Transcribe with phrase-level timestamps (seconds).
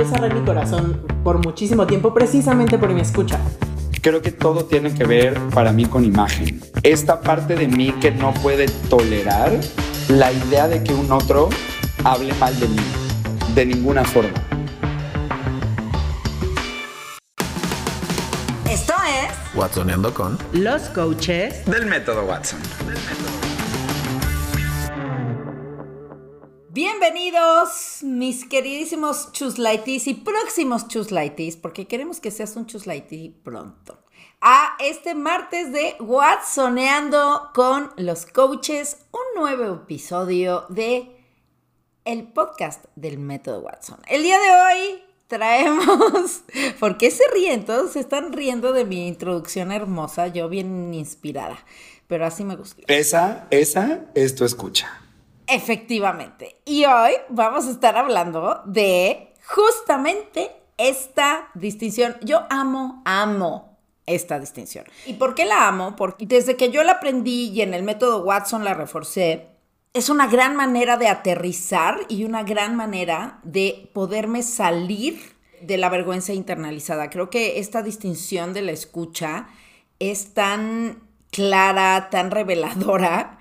[0.00, 3.38] yo cerré mi corazón por muchísimo tiempo precisamente por mi escucha.
[4.00, 6.58] Creo que todo tiene que ver para mí con imagen.
[6.82, 9.52] Esta parte de mí que no puede tolerar
[10.08, 11.50] la idea de que un otro
[12.02, 12.80] hable mal de mí,
[13.54, 14.42] de ninguna forma.
[18.70, 21.66] Esto es Watsoneando con Los coaches.
[21.66, 22.60] Del método Watson.
[26.72, 33.98] Bienvenidos, mis queridísimos chuslaitis y próximos chuslaitis, porque queremos que seas un chuslaiti pronto.
[34.40, 41.10] A este martes de Watsoneando con los coaches, un nuevo episodio de
[42.04, 43.98] el podcast del método Watson.
[44.06, 46.42] El día de hoy traemos.
[46.78, 47.64] ¿Por qué se ríen?
[47.64, 51.58] Todos se están riendo de mi introducción hermosa, yo bien inspirada,
[52.06, 52.80] pero así me gusta.
[52.86, 55.09] Esa, esa es tu escucha.
[55.50, 56.60] Efectivamente.
[56.64, 62.16] Y hoy vamos a estar hablando de justamente esta distinción.
[62.22, 64.84] Yo amo, amo esta distinción.
[65.06, 65.96] ¿Y por qué la amo?
[65.96, 69.48] Porque desde que yo la aprendí y en el método Watson la reforcé,
[69.92, 75.88] es una gran manera de aterrizar y una gran manera de poderme salir de la
[75.88, 77.10] vergüenza internalizada.
[77.10, 79.48] Creo que esta distinción de la escucha
[79.98, 83.38] es tan clara, tan reveladora,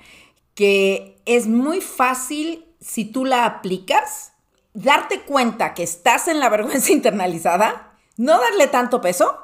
[0.56, 4.33] que es muy fácil si tú la aplicas,
[4.73, 9.38] darte cuenta que estás en la vergüenza internalizada, no darle tanto peso,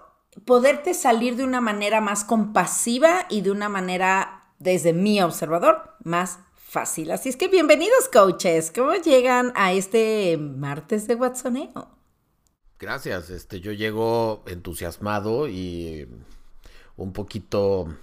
[0.46, 6.40] poderte salir de una manera más compasiva y de una manera, desde mi observador, más
[6.56, 7.12] fácil.
[7.12, 8.72] Así es que bienvenidos, coaches.
[8.74, 11.88] ¿Cómo llegan a este martes de Watsoneo?
[12.80, 16.10] Gracias, este, yo llego entusiasmado y
[16.98, 17.96] un poquito,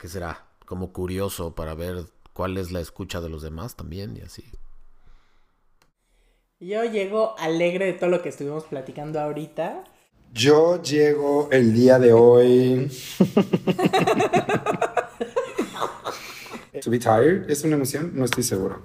[0.00, 0.46] ¿qué será?
[0.64, 4.44] Como curioso para ver cuál es la escucha de los demás también y así.
[6.60, 9.84] Yo llego alegre de todo lo que estuvimos platicando ahorita.
[10.34, 12.90] Yo llego el día de hoy.
[16.82, 18.12] to be tired, ¿es una emoción?
[18.14, 18.82] No estoy seguro.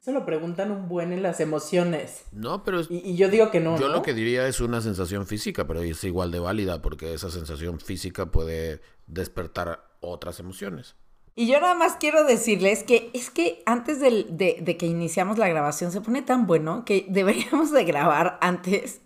[0.00, 2.24] Se lo preguntan un buen en las emociones.
[2.32, 3.78] No, pero es- Y, y yo digo que no.
[3.78, 3.94] yo ¿no?
[3.94, 7.78] lo que diría es una sensación física, pero es igual de válida porque esa sensación
[7.78, 10.96] física puede despertar otras emociones.
[11.34, 15.90] Y yo nada más quiero decirles que es que antes de que iniciamos la grabación
[15.90, 19.00] se pone tan bueno que deberíamos de grabar antes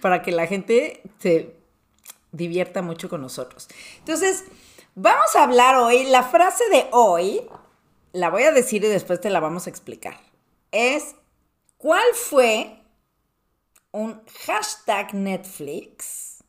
[0.00, 1.56] para que la gente se
[2.32, 3.68] divierta mucho con nosotros.
[3.98, 4.44] Entonces,
[4.94, 7.42] vamos a hablar hoy, la frase de hoy,
[8.12, 10.20] la voy a decir y después te la vamos a explicar.
[10.70, 11.16] Es,
[11.76, 12.82] ¿cuál fue
[13.90, 16.44] un hashtag Netflix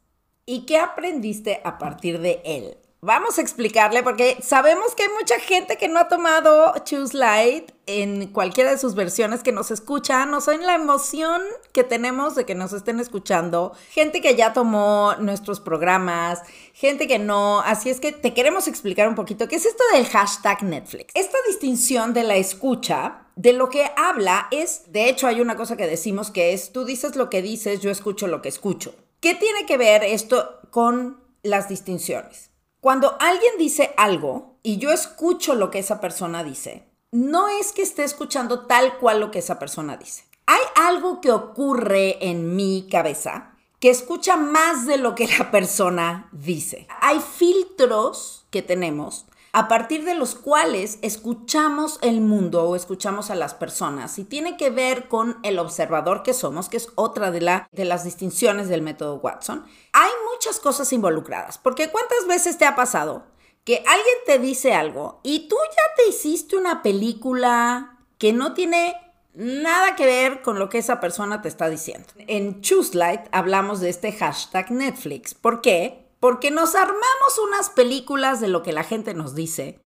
[0.45, 2.77] y qué aprendiste a partir de él?
[3.03, 7.71] Vamos a explicarle porque sabemos que hay mucha gente que no ha tomado Choose Light
[7.87, 11.41] en cualquiera de sus versiones que nos escuchan, o sea, en la emoción
[11.71, 17.17] que tenemos de que nos estén escuchando, gente que ya tomó nuestros programas, gente que
[17.17, 21.11] no, así es que te queremos explicar un poquito qué es esto del hashtag Netflix.
[21.15, 25.75] Esta distinción de la escucha de lo que habla es, de hecho hay una cosa
[25.75, 28.93] que decimos que es, tú dices lo que dices, yo escucho lo que escucho.
[29.21, 32.50] ¿Qué tiene que ver esto con las distinciones?
[32.81, 37.83] Cuando alguien dice algo y yo escucho lo que esa persona dice, no es que
[37.83, 40.25] esté escuchando tal cual lo que esa persona dice.
[40.47, 46.27] Hay algo que ocurre en mi cabeza que escucha más de lo que la persona
[46.31, 46.87] dice.
[47.01, 53.35] Hay filtros que tenemos a partir de los cuales escuchamos el mundo o escuchamos a
[53.35, 57.41] las personas y tiene que ver con el observador que somos, que es otra de,
[57.41, 59.65] la, de las distinciones del método Watson.
[59.93, 63.25] Hay muchas cosas involucradas, porque ¿cuántas veces te ha pasado
[63.65, 68.95] que alguien te dice algo y tú ya te hiciste una película que no tiene
[69.33, 72.07] nada que ver con lo que esa persona te está diciendo?
[72.15, 75.33] En Choose Light hablamos de este hashtag Netflix.
[75.33, 76.10] ¿Por qué?
[76.21, 79.81] Porque nos armamos unas películas de lo que la gente nos dice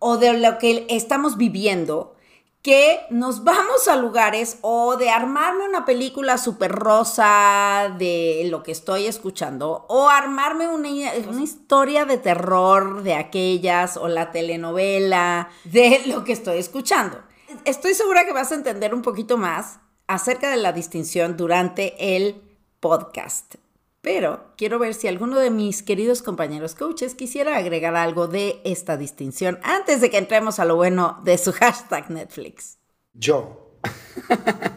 [0.00, 2.16] o de lo que estamos viviendo
[2.60, 8.72] que nos vamos a lugares o de armarme una película súper rosa de lo que
[8.72, 10.88] estoy escuchando o armarme una,
[11.28, 17.22] una, historia de terror de aquellas o la telenovela de lo que estoy escuchando.
[17.64, 19.78] Estoy segura que vas a entender un poquito más
[20.08, 22.42] acerca de la distinción durante el
[22.80, 23.54] podcast.
[24.02, 28.96] Pero quiero ver si alguno de mis queridos compañeros coaches quisiera agregar algo de esta
[28.96, 32.78] distinción antes de que entremos a lo bueno de su hashtag Netflix.
[33.14, 33.66] Yo.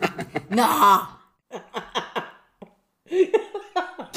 [0.50, 1.20] No.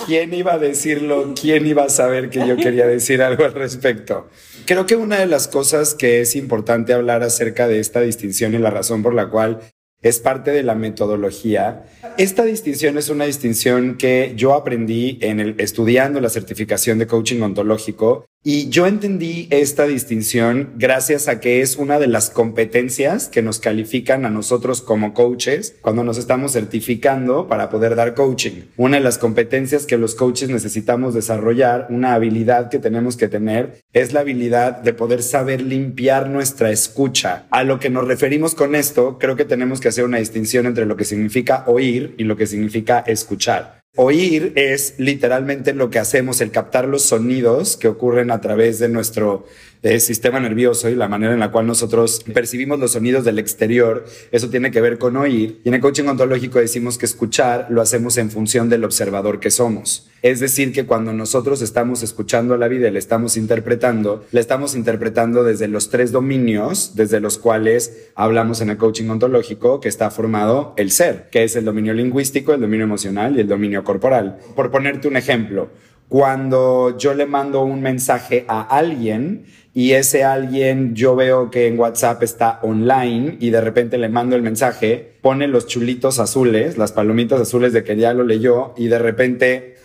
[0.06, 1.34] ¿Quién iba a decirlo?
[1.40, 4.28] ¿Quién iba a saber que yo quería decir algo al respecto?
[4.66, 8.58] Creo que una de las cosas que es importante hablar acerca de esta distinción y
[8.58, 9.60] la razón por la cual
[10.02, 11.84] es parte de la metodología.
[12.18, 17.40] Esta distinción es una distinción que yo aprendí en el, estudiando la certificación de coaching
[17.40, 23.42] ontológico y yo entendí esta distinción gracias a que es una de las competencias que
[23.42, 28.66] nos califican a nosotros como coaches cuando nos estamos certificando para poder dar coaching.
[28.76, 33.80] Una de las competencias que los coaches necesitamos desarrollar, una habilidad que tenemos que tener,
[33.92, 37.46] es la habilidad de poder saber limpiar nuestra escucha.
[37.50, 40.86] A lo que nos referimos con esto, creo que tenemos que hacer una distinción entre
[40.86, 43.85] lo que significa oír y lo que significa escuchar.
[43.96, 48.90] Oír es literalmente lo que hacemos, el captar los sonidos que ocurren a través de
[48.90, 49.46] nuestro
[49.86, 54.04] eh, sistema nervioso y la manera en la cual nosotros percibimos los sonidos del exterior.
[54.32, 55.60] Eso tiene que ver con oír.
[55.64, 59.50] Y en el coaching ontológico decimos que escuchar lo hacemos en función del observador que
[59.50, 60.08] somos.
[60.22, 64.40] Es decir, que cuando nosotros estamos escuchando a la vida y la estamos interpretando, la
[64.40, 69.88] estamos interpretando desde los tres dominios desde los cuales hablamos en el coaching ontológico, que
[69.88, 73.84] está formado el ser, que es el dominio lingüístico, el dominio emocional y el dominio
[73.84, 74.38] corporal.
[74.56, 75.70] Por ponerte un ejemplo,
[76.08, 81.78] cuando yo le mando un mensaje a alguien y ese alguien yo veo que en
[81.78, 86.92] WhatsApp está online y de repente le mando el mensaje, pone los chulitos azules, las
[86.92, 89.76] palomitas azules de que ya lo leyó y de repente...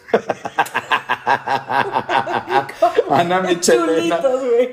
[3.10, 4.20] Ana Michelena.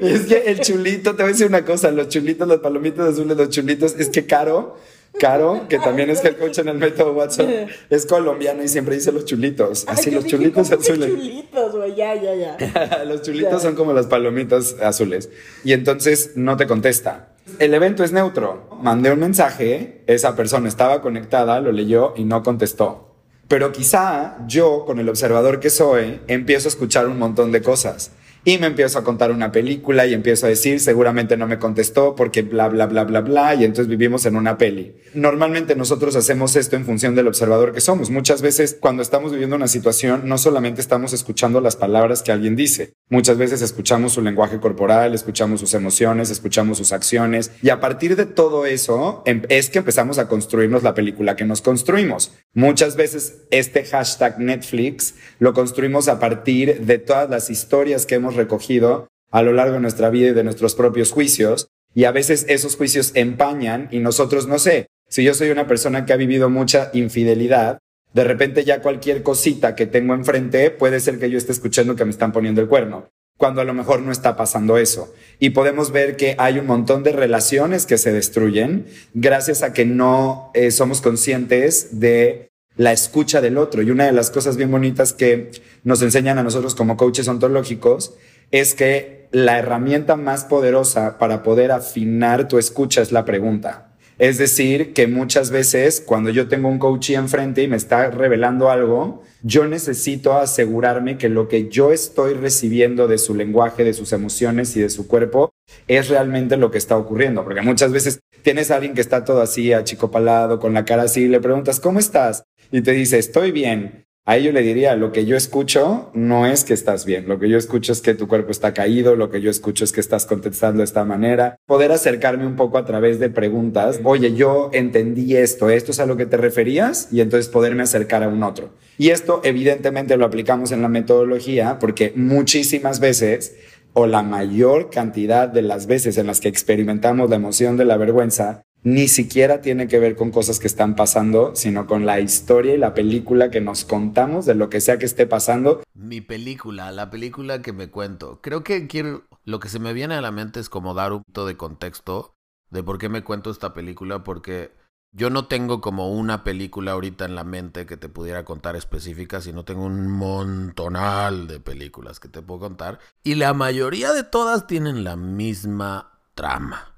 [0.01, 3.37] Es que el chulito, te voy a decir una cosa, los chulitos, las palomitas azules,
[3.37, 4.77] los chulitos, es que Caro
[5.19, 7.49] Caro, que también es el coach en el método Watson,
[7.91, 9.85] es colombiano y siempre dice los chulitos.
[9.89, 11.11] Así, los chulitos azules.
[11.11, 13.05] Los chulitos, güey, ya, ya, ya.
[13.07, 15.29] los chulitos son como las palomitas azules.
[15.65, 17.31] Y entonces no te contesta.
[17.59, 18.69] El evento es neutro.
[18.81, 23.15] Mandé un mensaje, esa persona estaba conectada, lo leyó y no contestó.
[23.49, 28.13] Pero quizá yo, con el observador que soy, empiezo a escuchar un montón de cosas
[28.45, 32.15] y me empiezo a contar una película y empiezo a decir, seguramente no me contestó
[32.15, 34.95] porque bla, bla, bla, bla, bla, y entonces vivimos en una peli.
[35.15, 38.11] Normalmente nosotros hacemos esto en función del observador que somos.
[38.11, 42.57] Muchas veces cuando estamos viviendo una situación, no solamente estamos escuchando las palabras que alguien
[42.57, 47.81] dice, muchas veces escuchamos su lenguaje corporal, escuchamos sus emociones, escuchamos sus acciones, y a
[47.81, 52.33] partir de todo eso em, es que empezamos a construirnos la película que nos construimos.
[52.55, 58.28] Muchas veces este hashtag Netflix lo construimos a partir de todas las historias que hemos
[58.35, 61.69] recogido a lo largo de nuestra vida y de nuestros propios juicios.
[61.95, 66.05] Y a veces esos juicios empañan y nosotros, no sé, si yo soy una persona
[66.05, 67.79] que ha vivido mucha infidelidad,
[68.13, 72.05] de repente ya cualquier cosita que tengo enfrente puede ser que yo esté escuchando que
[72.05, 75.15] me están poniendo el cuerno, cuando a lo mejor no está pasando eso.
[75.39, 79.85] Y podemos ver que hay un montón de relaciones que se destruyen gracias a que
[79.85, 82.48] no eh, somos conscientes de
[82.79, 83.83] la escucha del otro.
[83.83, 85.51] Y una de las cosas bien bonitas que
[85.85, 88.15] nos enseñan a nosotros como coaches ontológicos
[88.51, 93.85] es que la herramienta más poderosa para poder afinar tu escucha es la pregunta.
[94.19, 98.69] Es decir, que muchas veces cuando yo tengo un coach enfrente y me está revelando
[98.69, 104.13] algo, yo necesito asegurarme que lo que yo estoy recibiendo de su lenguaje, de sus
[104.13, 105.53] emociones y de su cuerpo
[105.87, 107.45] es realmente lo que está ocurriendo.
[107.45, 111.23] Porque muchas veces tienes a alguien que está todo así, achicopalado, con la cara así,
[111.23, 112.43] y le preguntas, ¿cómo estás?
[112.71, 116.65] Y te dice, estoy bien, ahí yo le diría, lo que yo escucho no es
[116.65, 119.41] que estás bien, lo que yo escucho es que tu cuerpo está caído, lo que
[119.41, 121.57] yo escucho es que estás contestando de esta manera.
[121.67, 126.07] Poder acercarme un poco a través de preguntas, oye, yo entendí esto, esto es a
[126.07, 128.75] lo que te referías, y entonces poderme acercar a un otro.
[128.99, 133.57] Y esto evidentemente lo aplicamos en la metodología porque muchísimas veces
[133.95, 137.97] o la mayor cantidad de las veces en las que experimentamos la emoción de la
[137.97, 142.75] vergüenza ni siquiera tiene que ver con cosas que están pasando, sino con la historia
[142.75, 145.83] y la película que nos contamos de lo que sea que esté pasando.
[145.95, 148.41] Mi película, la película que me cuento.
[148.41, 151.21] Creo que quiero, lo que se me viene a la mente es como dar un
[151.21, 152.35] poquito de contexto
[152.71, 154.73] de por qué me cuento esta película, porque
[155.13, 159.41] yo no tengo como una película ahorita en la mente que te pudiera contar específica,
[159.41, 163.01] sino tengo un montonal de películas que te puedo contar.
[163.25, 166.98] Y la mayoría de todas tienen la misma trama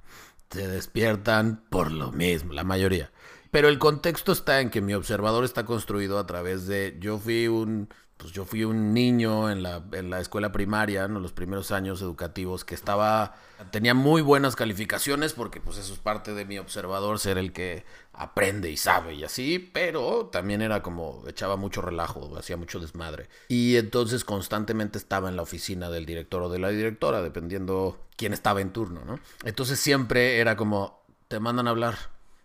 [0.51, 3.13] se despiertan por lo mismo, la mayoría.
[3.51, 7.49] Pero el contexto está en que mi observador está construido a través de yo fui
[7.49, 7.89] un
[8.21, 12.03] pues yo fui un niño en la, en la escuela primaria, en los primeros años
[12.03, 13.35] educativos, que estaba,
[13.71, 17.85] tenía muy buenas calificaciones, porque pues eso es parte de mi observador, ser el que
[18.13, 23.29] aprende y sabe y así, pero también era como, echaba mucho relajo, hacía mucho desmadre.
[23.49, 28.35] Y entonces constantemente estaba en la oficina del director o de la directora, dependiendo quién
[28.35, 29.19] estaba en turno, ¿no?
[29.45, 31.97] Entonces siempre era como, te mandan a hablar,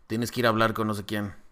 [0.08, 1.45] tienes que ir a hablar con no sé quién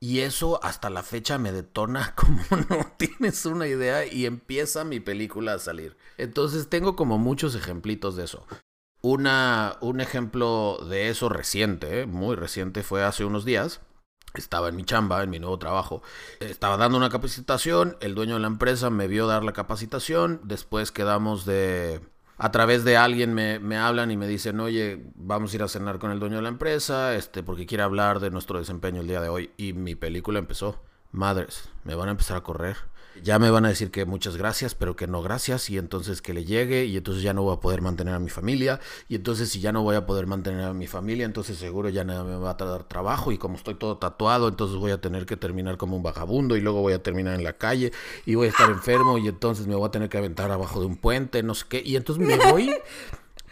[0.00, 5.00] y eso hasta la fecha me detona como no tienes una idea y empieza mi
[5.00, 5.96] película a salir.
[6.18, 8.46] Entonces tengo como muchos ejemplitos de eso.
[9.02, 13.80] Una, un ejemplo de eso reciente, muy reciente, fue hace unos días.
[14.34, 16.02] Estaba en mi chamba, en mi nuevo trabajo.
[16.40, 20.92] Estaba dando una capacitación, el dueño de la empresa me vio dar la capacitación, después
[20.92, 22.00] quedamos de...
[22.38, 25.68] A través de alguien me, me hablan y me dicen, oye, vamos a ir a
[25.68, 29.08] cenar con el dueño de la empresa, este, porque quiere hablar de nuestro desempeño el
[29.08, 29.50] día de hoy.
[29.56, 30.82] Y mi película empezó.
[31.12, 32.76] Madres, me van a empezar a correr
[33.22, 36.34] ya me van a decir que muchas gracias, pero que no gracias, y entonces que
[36.34, 39.50] le llegue, y entonces ya no voy a poder mantener a mi familia, y entonces
[39.50, 42.36] si ya no voy a poder mantener a mi familia, entonces seguro ya no me
[42.36, 45.76] va a dar trabajo, y como estoy todo tatuado, entonces voy a tener que terminar
[45.76, 47.92] como un vagabundo, y luego voy a terminar en la calle,
[48.24, 50.86] y voy a estar enfermo, y entonces me voy a tener que aventar abajo de
[50.86, 52.74] un puente, no sé qué, y entonces me voy...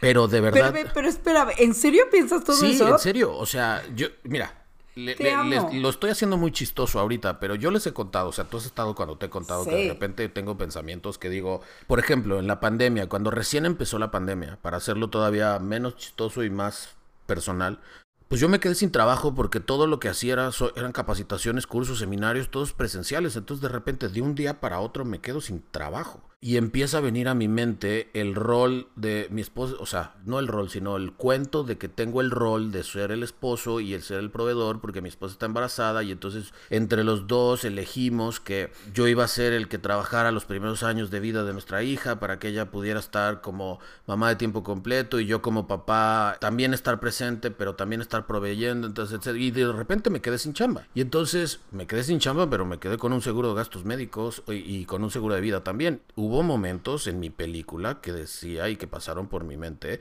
[0.00, 0.70] Pero de verdad.
[0.72, 2.86] Pero, pero espera, ¿en serio piensas todo eso?
[2.86, 3.36] Sí, en serio.
[3.36, 4.63] O sea, yo, mira,
[4.96, 8.66] lo estoy haciendo muy chistoso ahorita, pero yo les he contado, o sea, tú has
[8.66, 12.46] estado cuando te he contado que de repente tengo pensamientos que digo, por ejemplo, en
[12.46, 16.94] la pandemia, cuando recién empezó la pandemia, para hacerlo todavía menos chistoso y más
[17.26, 17.80] personal,
[18.28, 21.98] pues yo me quedé sin trabajo porque todo lo que hacía era, eran capacitaciones, cursos,
[21.98, 23.36] seminarios, todos presenciales.
[23.36, 27.00] Entonces de repente de un día para otro me quedo sin trabajo y empieza a
[27.00, 30.98] venir a mi mente el rol de mi esposo, o sea, no el rol, sino
[30.98, 34.30] el cuento de que tengo el rol de ser el esposo y el ser el
[34.30, 39.24] proveedor porque mi esposa está embarazada y entonces entre los dos elegimos que yo iba
[39.24, 42.48] a ser el que trabajara los primeros años de vida de nuestra hija para que
[42.48, 47.52] ella pudiera estar como mamá de tiempo completo y yo como papá también estar presente,
[47.52, 50.86] pero también estar proveyendo, entonces, y de repente me quedé sin chamba.
[50.94, 54.42] Y entonces me quedé sin chamba, pero me quedé con un seguro de gastos médicos
[54.48, 56.02] y, y con un seguro de vida también.
[56.16, 60.00] Hubo hubo momentos en mi película que decía y que pasaron por mi mente,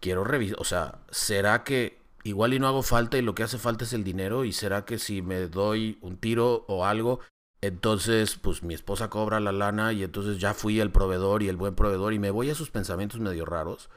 [0.00, 3.58] quiero revisar, o sea, ¿será que igual y no hago falta y lo que hace
[3.58, 4.44] falta es el dinero?
[4.44, 7.20] ¿Y será que si me doy un tiro o algo,
[7.60, 11.56] entonces pues mi esposa cobra la lana y entonces ya fui el proveedor y el
[11.56, 13.88] buen proveedor y me voy a esos pensamientos medio raros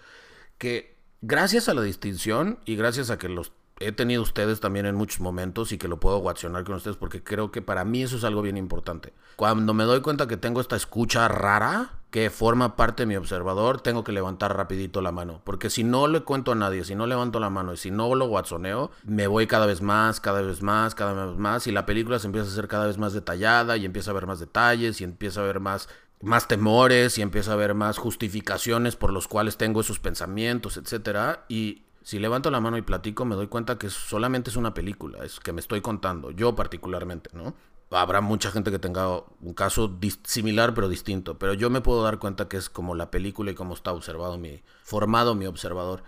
[0.57, 3.51] que gracias a la distinción y gracias a que los
[3.87, 7.23] he tenido ustedes también en muchos momentos y que lo puedo guacionar con ustedes porque
[7.23, 9.13] creo que para mí eso es algo bien importante.
[9.35, 13.79] Cuando me doy cuenta que tengo esta escucha rara que forma parte de mi observador,
[13.81, 17.07] tengo que levantar rapidito la mano, porque si no le cuento a nadie, si no
[17.07, 20.61] levanto la mano y si no lo guatsoneo, me voy cada vez más, cada vez
[20.61, 23.77] más, cada vez más y la película se empieza a hacer cada vez más detallada
[23.77, 25.87] y empieza a ver más detalles y empieza a ver más
[26.21, 31.45] más temores y empieza a ver más justificaciones por los cuales tengo esos pensamientos, etcétera,
[31.49, 35.23] y si levanto la mano y platico, me doy cuenta que solamente es una película,
[35.23, 37.53] es que me estoy contando, yo particularmente, ¿no?
[37.91, 42.19] Habrá mucha gente que tenga un caso similar pero distinto, pero yo me puedo dar
[42.19, 46.03] cuenta que es como la película y cómo está observado mi, formado mi observador.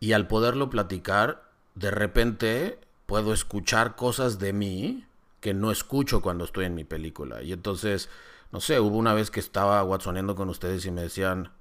[0.00, 5.06] Y al poderlo platicar, de repente puedo escuchar cosas de mí
[5.40, 7.40] que no escucho cuando estoy en mi película.
[7.42, 8.08] Y entonces,
[8.50, 11.52] no sé, hubo una vez que estaba watsoneando con ustedes y me decían,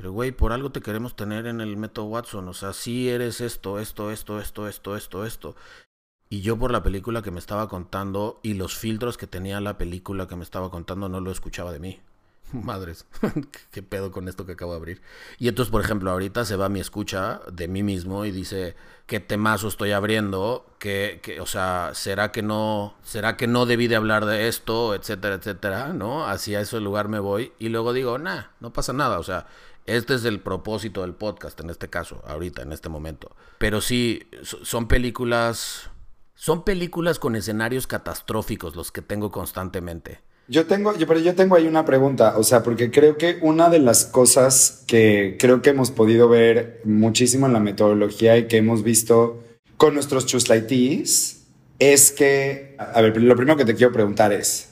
[0.00, 2.48] pero, güey, por algo te queremos tener en el método Watson.
[2.48, 5.56] O sea, sí eres esto, esto, esto, esto, esto, esto, esto.
[6.30, 9.76] Y yo por la película que me estaba contando y los filtros que tenía la
[9.76, 12.00] película que me estaba contando no lo escuchaba de mí.
[12.54, 13.04] Madres,
[13.70, 15.02] qué pedo con esto que acabo de abrir.
[15.38, 19.20] Y entonces, por ejemplo, ahorita se va mi escucha de mí mismo y dice, qué
[19.20, 23.96] temazo estoy abriendo, que, que, o sea, ¿será que no, será que no debí de
[23.96, 26.26] hablar de esto, etcétera, etcétera, ¿no?
[26.26, 29.46] Hacia ese lugar me voy y luego digo, nah, no pasa nada, o sea,
[29.90, 33.34] este es el propósito del podcast en este caso, ahorita, en este momento.
[33.58, 35.90] Pero sí, son películas.
[36.34, 40.20] Son películas con escenarios catastróficos los que tengo constantemente.
[40.48, 43.68] Yo tengo, yo, pero yo tengo ahí una pregunta, o sea, porque creo que una
[43.68, 48.56] de las cosas que creo que hemos podido ver muchísimo en la metodología y que
[48.56, 49.44] hemos visto
[49.76, 51.46] con nuestros chuslaitis
[51.78, 54.70] es que, a ver, lo primero que te quiero preguntar es,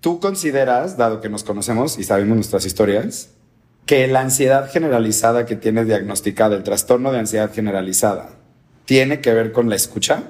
[0.00, 3.30] ¿tú consideras, dado que nos conocemos y sabemos nuestras historias,
[3.88, 8.36] que la ansiedad generalizada que tienes diagnosticada, el trastorno de ansiedad generalizada,
[8.84, 10.24] tiene que ver con la escucha?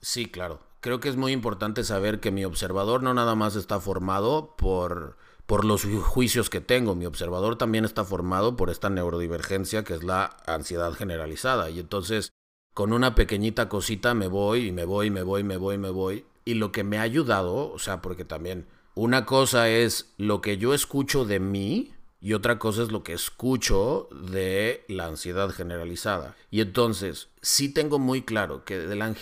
[0.00, 0.60] Sí, claro.
[0.80, 5.18] Creo que es muy importante saber que mi observador no nada más está formado por,
[5.44, 6.94] por los juicios que tengo.
[6.94, 11.68] Mi observador también está formado por esta neurodivergencia que es la ansiedad generalizada.
[11.68, 12.32] Y entonces,
[12.72, 16.24] con una pequeñita cosita me voy y me voy, me voy, me voy, me voy.
[16.46, 20.56] Y lo que me ha ayudado, o sea, porque también una cosa es lo que
[20.56, 26.34] yo escucho de mí y otra cosa es lo que escucho de la ansiedad generalizada.
[26.50, 29.14] Y entonces, sí tengo muy claro que la,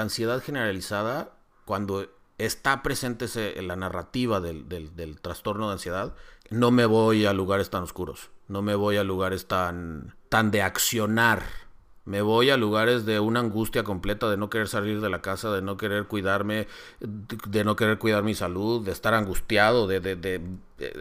[0.00, 2.08] ansiedad generalizada, cuando
[2.38, 3.26] está presente
[3.58, 6.14] en la narrativa del, del, trastorno de ansiedad,
[6.50, 10.62] no me voy a lugares tan oscuros, no me voy a lugares tan, tan de
[10.62, 11.63] accionar
[12.06, 15.50] Me voy a lugares de una angustia completa, de no querer salir de la casa,
[15.50, 16.68] de no querer cuidarme,
[17.00, 20.42] de no querer cuidar mi salud, de estar angustiado, de, de, de,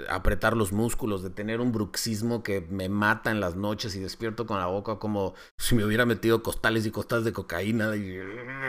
[0.09, 4.45] apretar los músculos, de tener un bruxismo que me mata en las noches y despierto
[4.45, 8.19] con la boca como si me hubiera metido costales y costales de cocaína y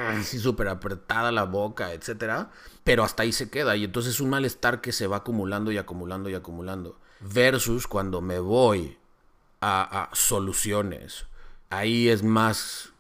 [0.08, 2.50] así súper apretada la boca, etcétera.
[2.82, 5.78] Pero hasta ahí se queda y entonces es un malestar que se va acumulando y
[5.78, 6.98] acumulando y acumulando.
[7.20, 8.98] Versus cuando me voy
[9.60, 11.26] a, a soluciones
[11.70, 12.92] ahí es más,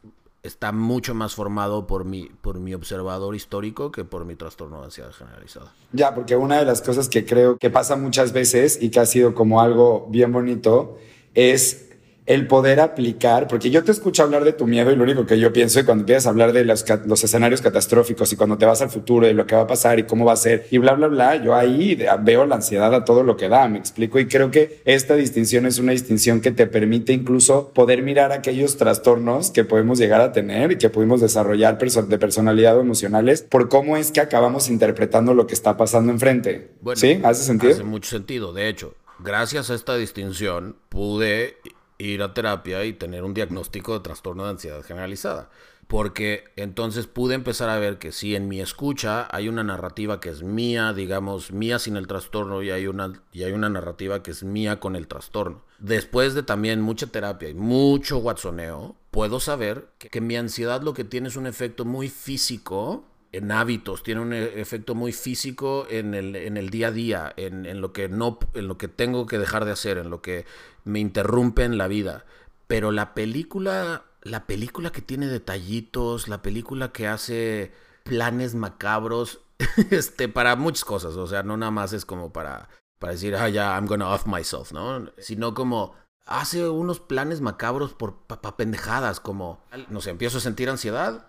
[0.42, 4.84] está mucho más formado por mi, por mi observador histórico que por mi trastorno de
[4.86, 5.72] ansiedad generalizada.
[5.92, 9.06] Ya, porque una de las cosas que creo que pasa muchas veces y que ha
[9.06, 10.98] sido como algo bien bonito
[11.34, 11.93] es
[12.26, 15.38] el poder aplicar, porque yo te escucho hablar de tu miedo y lo único que
[15.38, 18.64] yo pienso es cuando empiezas a hablar de los, los, escenarios catastróficos y cuando te
[18.64, 20.78] vas al futuro y lo que va a pasar y cómo va a ser y
[20.78, 24.18] bla, bla, bla, yo ahí veo la ansiedad a todo lo que da, me explico,
[24.18, 28.78] y creo que esta distinción es una distinción que te permite incluso poder mirar aquellos
[28.78, 33.68] trastornos que podemos llegar a tener y que pudimos desarrollar de personalidad o emocionales por
[33.68, 36.70] cómo es que acabamos interpretando lo que está pasando enfrente.
[36.80, 37.20] Bueno, ¿Sí?
[37.22, 37.72] ¿Hace sentido?
[37.72, 38.94] Hace mucho sentido, de hecho.
[39.18, 41.56] Gracias a esta distinción pude
[41.98, 45.50] ir a terapia y tener un diagnóstico de trastorno de ansiedad generalizada.
[45.86, 50.30] Porque entonces pude empezar a ver que si en mi escucha hay una narrativa que
[50.30, 54.30] es mía, digamos, mía sin el trastorno, y hay una, y hay una narrativa que
[54.30, 55.62] es mía con el trastorno.
[55.78, 60.94] Después de también mucha terapia y mucho watsoneo, puedo saber que, que mi ansiedad lo
[60.94, 66.14] que tiene es un efecto muy físico en hábitos, tiene un efecto muy físico en
[66.14, 69.26] el, en el día a día, en, en, lo que no, en lo que tengo
[69.26, 70.46] que dejar de hacer, en lo que
[70.84, 72.24] me interrumpe en la vida.
[72.66, 77.72] Pero la película, la película que tiene detallitos, la película que hace
[78.04, 79.40] planes macabros,
[79.90, 83.48] este, para muchas cosas, o sea, no nada más es como para, para decir, ah,
[83.48, 85.10] ya, I'm gonna off myself, ¿no?
[85.18, 85.94] Sino como
[86.26, 91.26] hace unos planes macabros por pa, pendejadas, como, no sé, empiezo a sentir ansiedad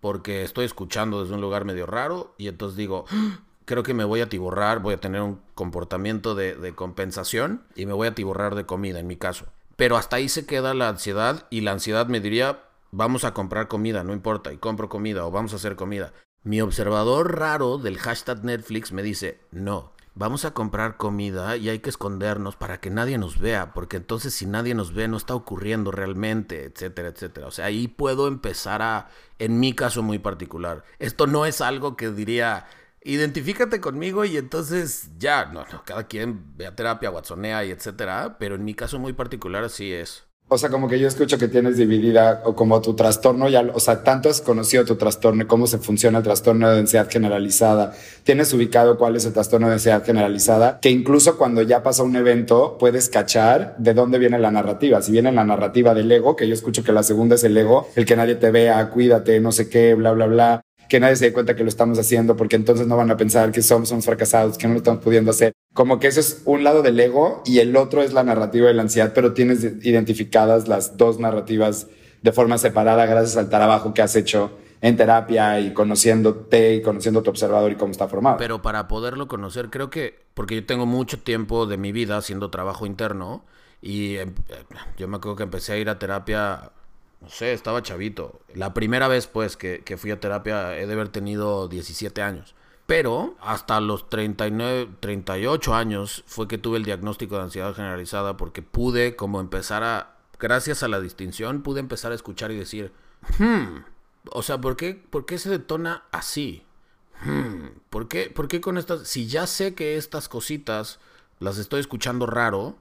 [0.00, 3.06] porque estoy escuchando desde un lugar medio raro y entonces digo,
[3.66, 7.92] creo que me voy a tiborrar, voy a tener un comportamiento de, compensación y me
[7.92, 9.46] voy a tiborrar de comida en mi caso.
[9.76, 13.68] Pero hasta ahí se queda la ansiedad y la ansiedad me diría, vamos a comprar
[13.68, 16.14] comida, no importa, y compro comida o vamos a hacer comida.
[16.44, 21.80] Mi observador raro del hashtag Netflix me dice, no, vamos a comprar comida y hay
[21.80, 25.34] que escondernos para que nadie nos vea, porque entonces si nadie nos ve no está
[25.34, 27.48] ocurriendo realmente, etcétera, etcétera.
[27.48, 31.96] O sea, ahí puedo empezar a, en mi caso muy particular, esto no es algo
[31.96, 32.66] que diría,
[33.06, 38.36] identifícate conmigo y entonces ya, no, no, cada quien ve a terapia, watsonea y etcétera,
[38.38, 40.24] pero en mi caso muy particular así es.
[40.48, 43.80] O sea, como que yo escucho que tienes dividida o como tu trastorno, ya, o
[43.80, 47.94] sea, tanto has conocido tu trastorno y cómo se funciona el trastorno de ansiedad generalizada,
[48.22, 52.14] tienes ubicado cuál es el trastorno de ansiedad generalizada, que incluso cuando ya pasa un
[52.14, 55.02] evento puedes cachar de dónde viene la narrativa.
[55.02, 57.88] Si viene la narrativa del ego, que yo escucho que la segunda es el ego,
[57.96, 61.26] el que nadie te vea, cuídate, no sé qué, bla, bla, bla que nadie se
[61.26, 64.04] dé cuenta que lo estamos haciendo, porque entonces no van a pensar que somos, somos
[64.04, 65.52] fracasados, que no lo estamos pudiendo hacer.
[65.74, 68.74] Como que eso es un lado del ego y el otro es la narrativa de
[68.74, 71.88] la ansiedad, pero tienes identificadas las dos narrativas
[72.22, 77.22] de forma separada gracias al trabajo que has hecho en terapia y conociéndote y conociendo
[77.22, 78.36] tu observador y cómo está formado.
[78.36, 82.50] Pero para poderlo conocer, creo que, porque yo tengo mucho tiempo de mi vida haciendo
[82.50, 83.44] trabajo interno
[83.80, 84.26] y eh,
[84.96, 86.72] yo me acuerdo que empecé a ir a terapia
[87.20, 88.40] no sé, estaba chavito.
[88.54, 92.54] La primera vez, pues, que, que, fui a terapia he de haber tenido 17 años.
[92.86, 98.62] Pero hasta los 39, 38 años fue que tuve el diagnóstico de ansiedad generalizada porque
[98.62, 102.92] pude como empezar a, gracias a la distinción, pude empezar a escuchar y decir,
[103.38, 103.78] hmm,
[104.30, 106.64] o sea, ¿por qué, por qué se detona así?
[107.24, 111.00] Hmm, ¿por, qué, ¿Por qué con estas, si ya sé que estas cositas
[111.40, 112.76] las estoy escuchando raro,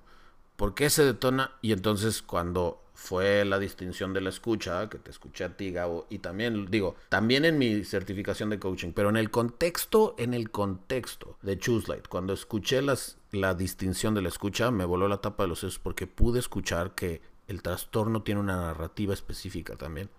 [0.56, 1.54] ¿por qué se detona?
[1.64, 6.08] Y entonces cuando fue la distinción de la escucha, que te escuché a ti, Gabo,
[6.10, 10.50] y también, digo, también en mi certificación de coaching, pero en el contexto, en el
[10.50, 15.22] contexto de Choose Light, cuando escuché las, la distinción de la escucha, me voló la
[15.22, 20.10] tapa de los sesos porque pude escuchar que el trastorno tiene una narrativa específica también.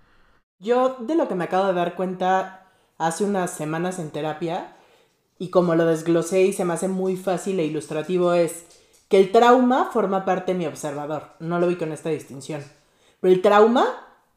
[0.58, 4.76] Yo de lo que me acabo de dar cuenta hace unas semanas en terapia,
[5.38, 8.66] y como lo desglosé y se me hace muy fácil e ilustrativo, es
[9.08, 11.30] que el trauma forma parte de mi observador.
[11.38, 12.64] No lo vi con esta distinción.
[13.20, 13.86] Pero el trauma,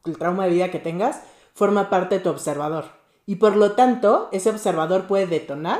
[0.05, 1.21] el trauma de vida que tengas,
[1.53, 2.85] forma parte de tu observador.
[3.25, 5.79] Y por lo tanto, ese observador puede detonar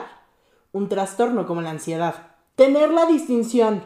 [0.71, 2.35] un trastorno como la ansiedad.
[2.55, 3.83] Tener la distinción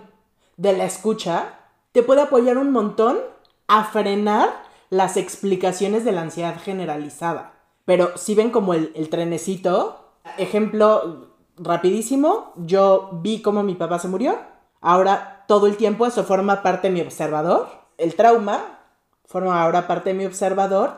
[0.57, 1.59] de la escucha
[1.91, 3.19] te puede apoyar un montón
[3.67, 7.53] a frenar las explicaciones de la ansiedad generalizada.
[7.85, 14.07] Pero si ven como el, el trenecito, ejemplo rapidísimo, yo vi cómo mi papá se
[14.07, 14.52] murió
[14.83, 17.69] Ahora todo el tiempo eso forma parte de mi observador.
[17.97, 18.79] El trauma
[19.25, 20.97] forma ahora parte de mi observador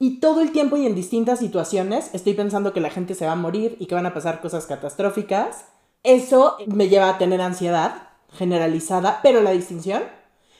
[0.00, 3.32] y todo el tiempo y en distintas situaciones estoy pensando que la gente se va
[3.32, 5.66] a morir y que van a pasar cosas catastróficas.
[6.02, 10.02] Eso me lleva a tener ansiedad generalizada, pero la distinción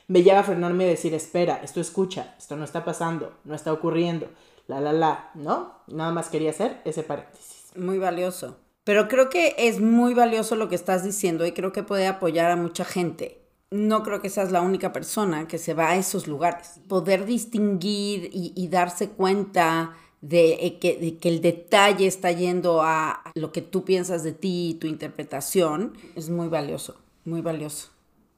[0.07, 3.73] me lleva a frenarme y decir, espera, esto escucha, esto no está pasando, no está
[3.73, 4.29] ocurriendo,
[4.69, 5.81] la, la, la, ¿no?
[5.89, 7.73] Nada más quería hacer ese paréntesis.
[7.75, 8.62] Muy valioso.
[8.85, 12.51] Pero creo que es muy valioso lo que estás diciendo y creo que puede apoyar
[12.51, 13.41] a mucha gente.
[13.71, 16.81] No creo que seas la única persona que se va a esos lugares.
[16.89, 23.51] Poder distinguir y, darse cuenta de que, de que, el detalle está yendo a lo
[23.53, 27.89] que tú piensas de ti y tu interpretación es muy valioso, muy valioso.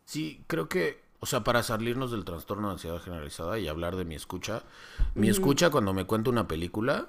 [0.05, 4.05] Sí, creo que o sea, para salirnos del trastorno de ansiedad generalizada y hablar de
[4.05, 4.63] mi escucha,
[5.15, 7.09] mi escucha cuando me cuento una película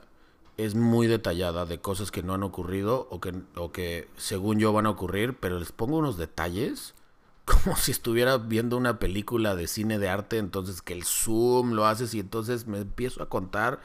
[0.57, 4.73] es muy detallada de cosas que no han ocurrido o que, o que según yo
[4.73, 6.93] van a ocurrir, pero les pongo unos detalles
[7.45, 11.85] como si estuviera viendo una película de cine de arte, entonces que el zoom lo
[11.85, 13.79] haces y entonces me empiezo a contar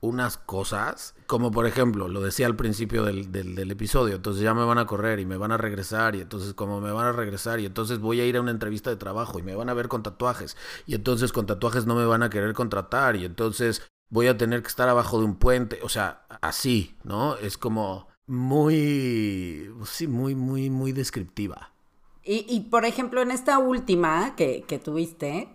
[0.00, 4.64] unas cosas, como por ejemplo, lo decía al principio del, del, episodio, entonces ya me
[4.64, 7.60] van a correr y me van a regresar y entonces como me van a regresar
[7.60, 9.86] y entonces voy a ir a una entrevista de trabajo y me van a ver
[9.86, 10.56] con tatuajes
[10.86, 14.62] y entonces con tatuajes no me van a querer contratar y entonces voy a tener
[14.62, 17.36] que estar abajo de un puente, o sea, así, ¿no?
[17.36, 21.72] Es como muy, sí, muy, muy, muy descriptiva.
[22.22, 25.48] Y, y, por ejemplo, en esta última que, que tuviste,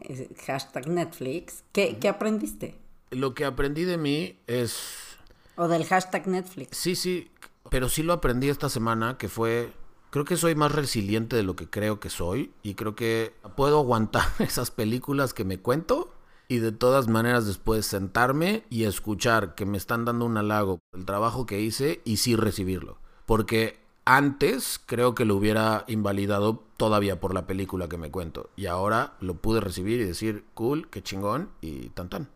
[0.46, 2.78] hashtag Netflix, ¿qué, ¿qué aprendiste?
[3.12, 5.18] lo que aprendí de mí es...
[5.56, 6.78] O del hashtag Netflix.
[6.78, 7.32] Sí, sí,
[7.70, 9.72] pero sí lo aprendí esta semana, que fue...
[10.10, 13.80] Creo que soy más resiliente de lo que creo que soy y creo que puedo
[13.80, 16.14] aguantar esas películas que me cuento
[16.48, 21.00] y de todas maneras después sentarme y escuchar que me están dando un halago por
[21.00, 22.98] el trabajo que hice y sí recibirlo.
[23.26, 28.68] Porque antes creo que lo hubiera invalidado todavía por la película que me cuento y
[28.68, 32.30] ahora lo pude recibir y decir, cool, qué chingón y tan tan.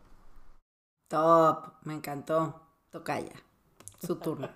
[1.08, 2.60] Top, me encantó.
[2.90, 3.32] Tocaya,
[4.04, 4.50] su turno.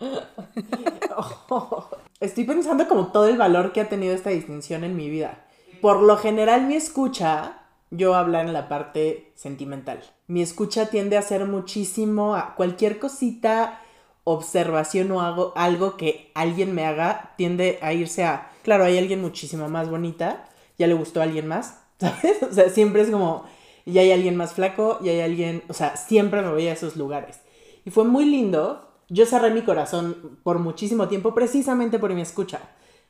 [2.20, 5.46] estoy pensando como todo el valor que ha tenido esta distinción en mi vida.
[5.82, 7.61] Por lo general mi escucha,
[7.92, 10.02] yo hablar en la parte sentimental.
[10.26, 13.80] Mi escucha tiende a ser muchísimo a cualquier cosita,
[14.24, 19.20] observación o algo, algo que alguien me haga, tiende a irse a, claro, hay alguien
[19.20, 22.42] muchísimo más bonita, ya le gustó a alguien más, ¿sabes?
[22.42, 23.44] O sea, siempre es como,
[23.84, 26.96] y hay alguien más flaco y hay alguien, o sea, siempre me voy a esos
[26.96, 27.40] lugares.
[27.84, 28.88] Y fue muy lindo.
[29.08, 32.60] Yo cerré mi corazón por muchísimo tiempo precisamente por mi escucha.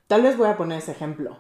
[0.09, 1.37] Tal vez voy a poner ese ejemplo.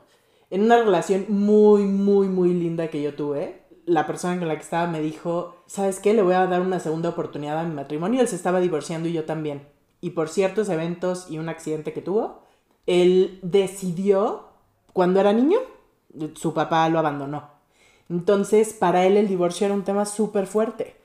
[0.52, 4.60] En una relación muy, muy, muy linda que yo tuve, la persona con la que
[4.60, 6.12] estaba me dijo, ¿sabes qué?
[6.12, 8.20] Le voy a dar una segunda oportunidad a mi matrimonio.
[8.20, 9.66] Él se estaba divorciando y yo también.
[10.02, 12.42] Y por ciertos eventos y un accidente que tuvo,
[12.84, 14.50] él decidió,
[14.92, 15.58] cuando era niño,
[16.34, 17.48] su papá lo abandonó.
[18.10, 20.96] Entonces, para él el divorcio era un tema súper fuerte,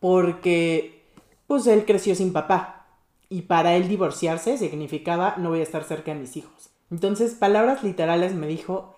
[0.00, 1.04] porque
[1.46, 2.86] pues él creció sin papá
[3.28, 6.70] y para él divorciarse significaba no voy a estar cerca de mis hijos.
[6.90, 8.93] Entonces, palabras literales me dijo,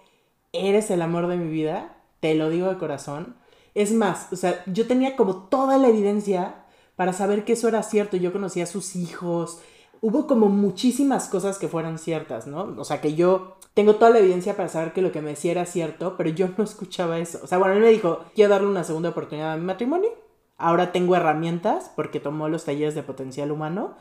[0.61, 3.37] eres el amor de mi vida, te lo digo de corazón.
[3.75, 6.64] Es más, o sea, yo tenía como toda la evidencia
[6.97, 8.16] para saber que eso era cierto.
[8.16, 9.61] Yo conocía a sus hijos,
[10.01, 12.75] hubo como muchísimas cosas que fueron ciertas, ¿no?
[12.79, 15.53] O sea, que yo tengo toda la evidencia para saber que lo que me decía
[15.53, 17.40] era cierto, pero yo no escuchaba eso.
[17.42, 20.11] O sea, bueno, él me dijo, quiero darle una segunda oportunidad a mi matrimonio.
[20.59, 23.97] Ahora tengo herramientas porque tomó los talleres de potencial humano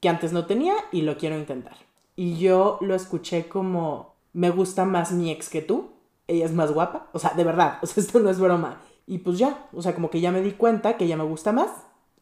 [0.00, 1.76] que antes no tenía y lo quiero intentar.
[2.16, 5.90] Y yo lo escuché como, me gusta más mi ex que tú.
[6.26, 7.08] Ella es más guapa.
[7.12, 8.80] O sea, de verdad, o sea, esto no es broma.
[9.06, 11.52] Y pues ya, o sea, como que ya me di cuenta que ella me gusta
[11.52, 11.70] más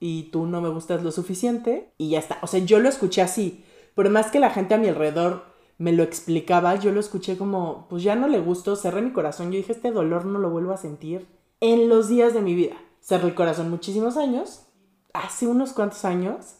[0.01, 2.39] y tú no me gustas lo suficiente y ya está.
[2.43, 5.45] O sea, yo lo escuché así, pero más que la gente a mi alrededor
[5.77, 9.53] me lo explicaba, yo lo escuché como, pues ya no le gustó, cerré mi corazón,
[9.53, 11.27] yo dije, este dolor no lo vuelvo a sentir
[11.61, 12.77] en los días de mi vida.
[13.01, 14.67] Cerré el corazón muchísimos años,
[15.13, 16.57] hace unos cuantos años,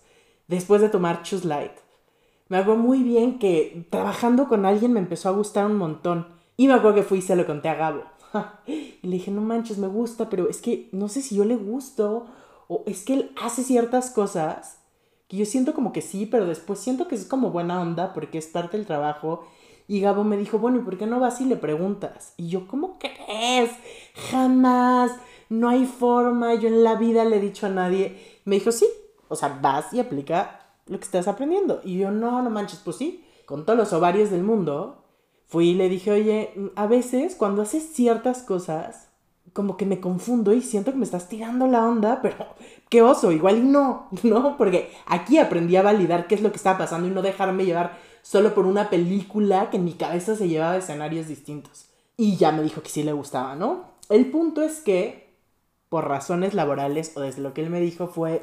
[0.47, 1.73] después de tomar Choose Light.
[2.49, 6.27] Me hago muy bien que trabajando con alguien me empezó a gustar un montón.
[6.57, 8.03] Y me acuerdo que fui y se lo conté a Gabo.
[8.67, 11.57] y le dije, no manches, me gusta, pero es que no sé si yo le
[11.57, 12.27] gusto
[12.69, 14.79] o es que él hace ciertas cosas
[15.29, 18.39] que yo siento como que sí, pero después siento que es como buena onda porque
[18.39, 19.47] es parte del trabajo.
[19.87, 22.35] Y Gabo me dijo, bueno, ¿y por qué no vas y le preguntas?
[22.37, 23.71] Y yo, ¿cómo crees?
[24.31, 25.13] Jamás,
[25.51, 28.19] no hay forma, yo en la vida le he dicho a nadie.
[28.45, 28.87] Me dijo, sí,
[29.29, 30.58] o sea, vas y aplica
[30.89, 31.81] lo que estás aprendiendo.
[31.85, 35.05] Y yo, no, no manches, pues sí, con todos los ovarios del mundo,
[35.47, 39.09] fui y le dije, oye, a veces cuando haces ciertas cosas,
[39.53, 42.37] como que me confundo y siento que me estás tirando la onda, pero
[42.89, 44.57] qué oso, igual y no, ¿no?
[44.57, 47.99] Porque aquí aprendí a validar qué es lo que estaba pasando y no dejarme llevar
[48.23, 51.87] solo por una película que en mi cabeza se llevaba escenarios distintos.
[52.17, 53.85] Y ya me dijo que sí le gustaba, ¿no?
[54.09, 55.29] El punto es que
[55.89, 58.43] por razones laborales o desde lo que él me dijo fue,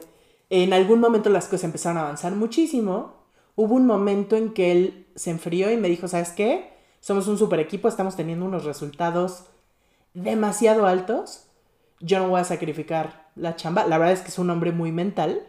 [0.49, 3.13] en algún momento las cosas empezaron a avanzar muchísimo.
[3.55, 6.73] Hubo un momento en que él se enfrió y me dijo, ¿sabes qué?
[6.99, 9.45] Somos un super equipo, estamos teniendo unos resultados
[10.13, 11.47] demasiado altos.
[11.99, 13.85] Yo no voy a sacrificar la chamba.
[13.87, 15.47] La verdad es que es un hombre muy mental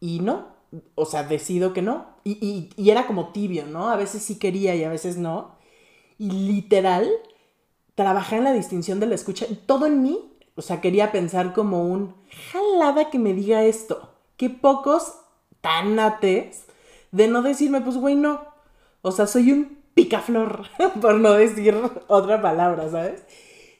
[0.00, 0.48] y no.
[0.94, 2.06] O sea, decido que no.
[2.24, 3.88] Y, y, y era como tibio, ¿no?
[3.90, 5.56] A veces sí quería y a veces no.
[6.18, 7.10] Y literal,
[7.94, 9.46] trabajé en la distinción de la escucha.
[9.66, 12.14] Todo en mí, o sea, quería pensar como un
[12.52, 14.11] jalada que me diga esto.
[14.42, 15.20] Qué pocos
[15.60, 16.64] tanates
[17.12, 18.40] de no decirme, pues güey, no.
[19.00, 20.64] O sea, soy un picaflor,
[21.00, 21.76] por no decir
[22.08, 23.24] otra palabra, ¿sabes?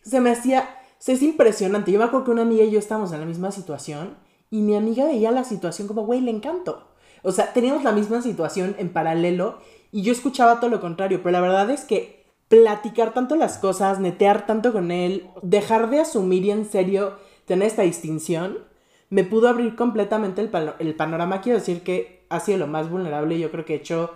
[0.03, 0.69] Se me hacía,
[1.05, 1.91] es impresionante.
[1.91, 4.17] Yo me acuerdo que una amiga y yo estábamos en la misma situación
[4.53, 6.87] y mi amiga veía la situación como, güey, le encanto.
[7.25, 9.59] O sea, teníamos la misma situación en paralelo
[9.91, 13.99] y yo escuchaba todo lo contrario, pero la verdad es que platicar tanto las cosas,
[13.99, 18.71] netear tanto con él, dejar de asumir y en serio tener esta distinción,
[19.13, 21.43] me pudo abrir completamente el, panorama.
[21.43, 24.11] Quiero decir que ha sido lo más vulnerable yo creo que he hecho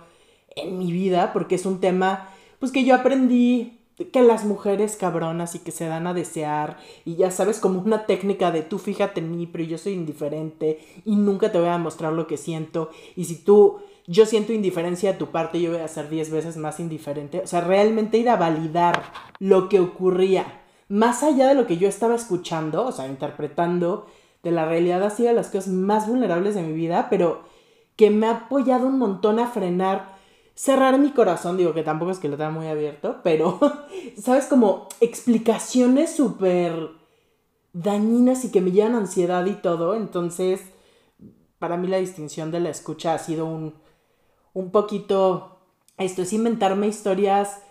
[0.55, 3.79] en mi vida, porque es un tema, pues que yo aprendí
[4.11, 8.07] que las mujeres cabronas y que se dan a desear y ya sabes como una
[8.07, 11.79] técnica de tú fíjate en mí pero yo soy indiferente y nunca te voy a
[11.79, 15.79] mostrar lo que siento y si tú yo siento indiferencia de tu parte yo voy
[15.79, 19.01] a ser diez veces más indiferente o sea realmente ir a validar
[19.39, 24.05] lo que ocurría más allá de lo que yo estaba escuchando o sea interpretando
[24.43, 27.43] de la realidad ha sido las cosas más vulnerables de mi vida pero
[27.95, 30.17] que me ha apoyado un montón a frenar
[30.57, 33.59] cerrar mi corazón, digo que tampoco es que lo tenga muy abierto, pero,
[34.21, 34.47] ¿sabes?
[34.47, 36.89] Como explicaciones súper
[37.73, 39.93] dañinas y que me llevan ansiedad y todo.
[39.93, 40.61] Entonces,
[41.59, 43.75] para mí la distinción de la escucha ha sido un,
[44.53, 45.59] un poquito,
[45.99, 47.61] esto es inventarme historias,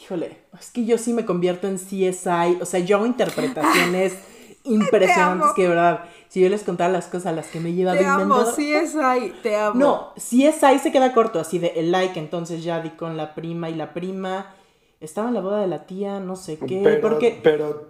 [0.00, 4.16] híjole, es que yo sí me convierto en CSI, o sea, yo hago interpretaciones
[4.64, 7.72] impresionantes que de verdad si yo les contara las cosas a las que me he
[7.72, 9.78] llevado te amo, sí es ahí, te amo.
[9.78, 13.16] No, si es ahí se queda corto, así de el like, entonces ya di con
[13.16, 14.54] la prima y la prima
[15.00, 17.40] estaba en la boda de la tía, no sé qué, pero, porque...
[17.42, 17.88] Pero,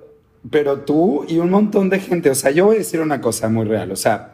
[0.50, 3.50] pero tú y un montón de gente, o sea, yo voy a decir una cosa
[3.50, 4.32] muy real, o sea,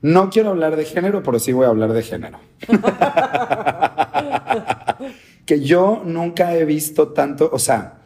[0.00, 2.38] no quiero hablar de género, pero sí voy a hablar de género.
[5.44, 7.98] que yo nunca he visto tanto, o sea,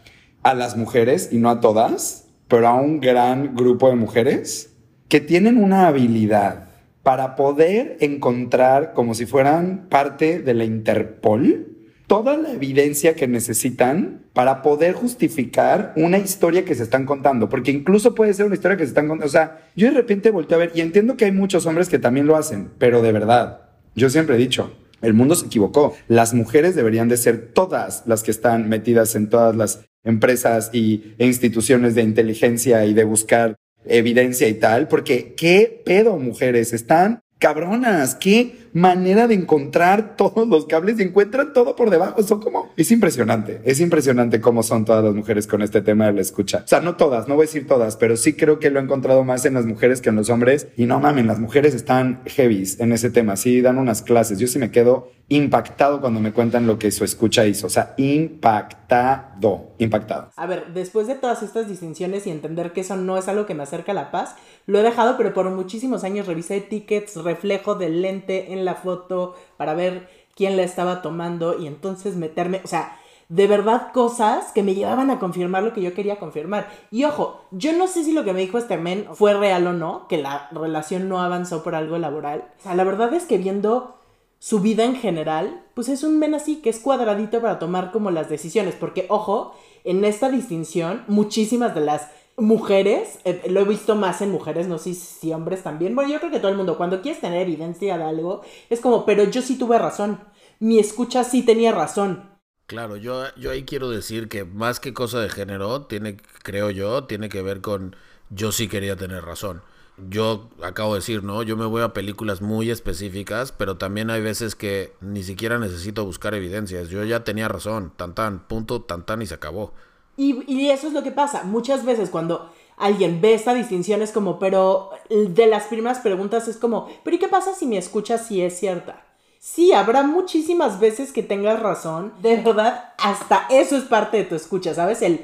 [0.42, 4.74] a las mujeres, y no a todas, pero a un gran grupo de mujeres
[5.08, 6.68] que tienen una habilidad
[7.02, 14.22] para poder encontrar, como si fueran parte de la Interpol, toda la evidencia que necesitan
[14.32, 18.76] para poder justificar una historia que se están contando, porque incluso puede ser una historia
[18.76, 19.26] que se están contando.
[19.26, 21.98] O sea, yo de repente volteo a ver y entiendo que hay muchos hombres que
[21.98, 23.60] también lo hacen, pero de verdad,
[23.94, 25.94] yo siempre he dicho, el mundo se equivocó.
[26.08, 31.14] Las mujeres deberían de ser todas las que están metidas en todas las empresas y,
[31.18, 38.14] instituciones de inteligencia y de buscar evidencia y tal, porque qué pedo, mujeres, están cabronas,
[38.14, 42.22] qué manera de encontrar todos los cables y encuentran todo por debajo.
[42.22, 46.12] Son como, es impresionante, es impresionante cómo son todas las mujeres con este tema de
[46.12, 46.62] la escucha.
[46.62, 48.82] O sea, no todas, no voy a decir todas, pero sí creo que lo he
[48.82, 50.68] encontrado más en las mujeres que en los hombres.
[50.76, 54.38] Y no mamen, las mujeres están heavies en ese tema, sí dan unas clases.
[54.38, 57.66] Yo sí me quedo impactado cuando me cuentan lo que su escucha hizo.
[57.66, 60.30] O sea, impactado, impactado.
[60.36, 63.54] A ver, después de todas estas distinciones y entender que eso no es algo que
[63.54, 64.36] me acerca a la paz,
[64.66, 69.34] lo he dejado, pero por muchísimos años revisé tickets, reflejo del lente en la foto
[69.56, 72.98] para ver quién la estaba tomando y entonces meterme, o sea,
[73.28, 76.68] de verdad cosas que me llevaban a confirmar lo que yo quería confirmar.
[76.90, 79.72] Y ojo, yo no sé si lo que me dijo este men fue real o
[79.72, 82.44] no, que la relación no avanzó por algo laboral.
[82.60, 83.96] O sea, la verdad es que viendo
[84.38, 88.10] su vida en general, pues es un men así que es cuadradito para tomar como
[88.10, 93.94] las decisiones, porque ojo, en esta distinción, muchísimas de las mujeres, eh, lo he visto
[93.96, 95.94] más en mujeres, no sé si hombres también.
[95.94, 99.06] Bueno, yo creo que todo el mundo, cuando quieres tener evidencia de algo, es como,
[99.06, 100.20] pero yo sí tuve razón.
[100.60, 102.36] Mi escucha sí tenía razón.
[102.66, 107.04] Claro, yo, yo ahí quiero decir que más que cosa de género, tiene, creo yo,
[107.04, 107.94] tiene que ver con
[108.28, 109.62] yo sí quería tener razón.
[109.96, 111.42] Yo acabo de decir, ¿no?
[111.44, 116.04] Yo me voy a películas muy específicas, pero también hay veces que ni siquiera necesito
[116.04, 116.88] buscar evidencias.
[116.88, 119.72] Yo ya tenía razón, tan tan, punto, tan tan y se acabó.
[120.16, 121.44] Y, eso es lo que pasa.
[121.44, 126.56] Muchas veces cuando alguien ve esta distinción es como, pero de las primeras preguntas es
[126.56, 129.04] como, pero ¿y qué pasa si mi escucha sí es cierta?
[129.38, 132.14] Sí, habrá muchísimas veces que tengas razón.
[132.22, 135.02] De verdad, hasta eso es parte de tu escucha, ¿sabes?
[135.02, 135.14] El,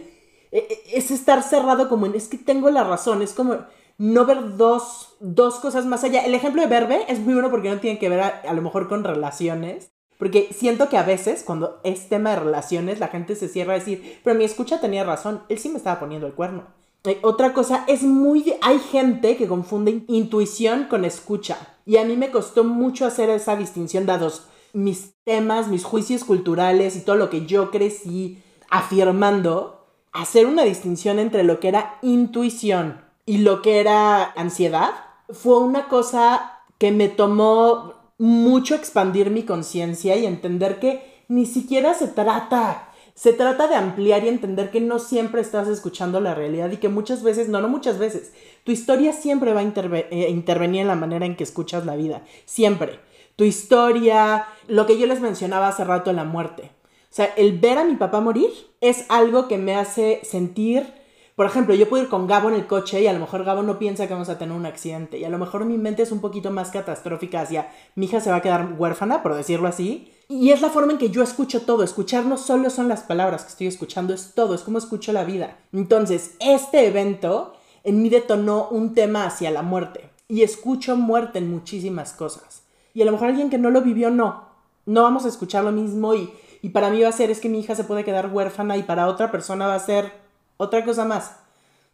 [0.53, 3.59] e, e, es estar cerrado como en, es que tengo la razón, es como
[3.99, 6.25] no ver dos, dos cosas más allá.
[6.25, 8.89] El ejemplo de verbe es muy bueno porque no tiene que ver a lo mejor
[8.89, 9.92] con relaciones,
[10.23, 13.81] porque siento que a veces, cuando es tema de relaciones, la gente se cierra a
[13.81, 16.63] decir, pero mi escucha tenía razón, él sí me estaba poniendo el cuerno.
[17.03, 18.55] Eh, otra cosa, es muy...
[18.63, 21.59] Hay gente que confunde intuición con escucha.
[21.85, 26.95] Y a mí me costó mucho hacer esa distinción dados mis temas, mis juicios culturales
[26.95, 33.01] y todo lo que yo crecí afirmando, hacer una distinción entre lo que era intuición
[33.27, 34.93] y lo que era ansiedad,
[35.31, 41.93] fue una cosa que me tomó mucho expandir mi conciencia y entender que ni siquiera
[41.95, 46.71] se trata se trata de ampliar y entender que no siempre estás escuchando la realidad
[46.71, 48.33] y que muchas veces, no, no muchas veces,
[48.65, 52.23] tu historia siempre va a eh, intervenir en la manera en que escuchas la vida,
[52.47, 53.01] siempre.
[53.37, 56.71] Tu historia, lo que yo les mencionaba hace rato, la muerte.
[57.11, 60.87] O sea, el ver a mi papá morir es algo que me hace sentir,
[61.35, 63.63] por ejemplo, yo puedo ir con Gabo en el coche y a lo mejor Gabo
[63.63, 66.13] no piensa que vamos a tener un accidente y a lo mejor mi mente es
[66.13, 70.13] un poquito más catastrófica hacia mi hija se va a quedar huérfana, por decirlo así,
[70.29, 71.83] y es la forma en que yo escucho todo.
[71.83, 75.25] Escuchar no solo son las palabras que estoy escuchando, es todo, es como escucho la
[75.25, 75.59] vida.
[75.73, 80.11] Entonces, este evento en mí detonó un tema hacia la muerte.
[80.29, 82.63] Y escucho muerte en muchísimas cosas.
[82.95, 84.49] Y a lo mejor alguien que no lo vivió, no.
[84.87, 86.31] No vamos a escuchar lo mismo y,
[86.63, 88.85] y para mí va a ser es que mi hija se puede quedar huérfana y
[88.85, 90.22] para otra persona va a ser
[90.57, 91.37] otra cosa más.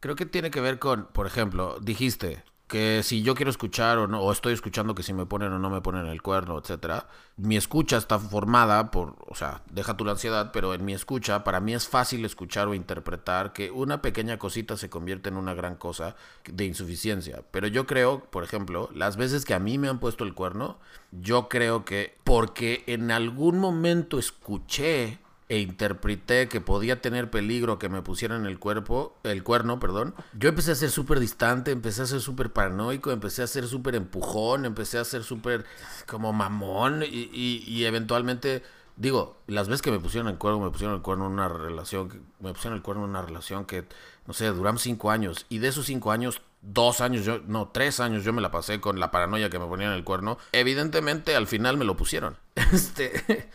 [0.01, 4.07] Creo que tiene que ver con, por ejemplo, dijiste, que si yo quiero escuchar o
[4.07, 7.09] no, o estoy escuchando que si me ponen o no me ponen el cuerno, etcétera,
[7.39, 11.45] mi escucha está formada por, o sea, deja tu la ansiedad, pero en mi escucha,
[11.45, 15.55] para mí es fácil escuchar o interpretar que una pequeña cosita se convierte en una
[15.55, 17.43] gran cosa de insuficiencia.
[17.51, 20.79] Pero yo creo, por ejemplo, las veces que a mí me han puesto el cuerno,
[21.11, 27.89] yo creo que porque en algún momento escuché e interpreté que podía tener peligro que
[27.89, 32.07] me pusieran el cuerpo, el cuerno, perdón, yo empecé a ser súper distante, empecé a
[32.07, 35.65] ser súper paranoico, empecé a ser súper empujón, empecé a ser súper
[36.07, 37.31] como mamón y,
[37.67, 38.63] y, eventualmente,
[38.97, 42.25] digo, las veces que me pusieron el cuerno, me pusieron el cuerno en una relación,
[42.41, 43.87] me pusieron el cuerno en una relación que,
[44.27, 48.01] no sé, duramos cinco años y de esos cinco años dos años, yo, no, tres
[48.01, 50.39] años yo me la pasé con la paranoia que me ponían el cuerno.
[50.53, 52.37] Evidentemente al final me lo pusieron.
[52.73, 53.49] Este,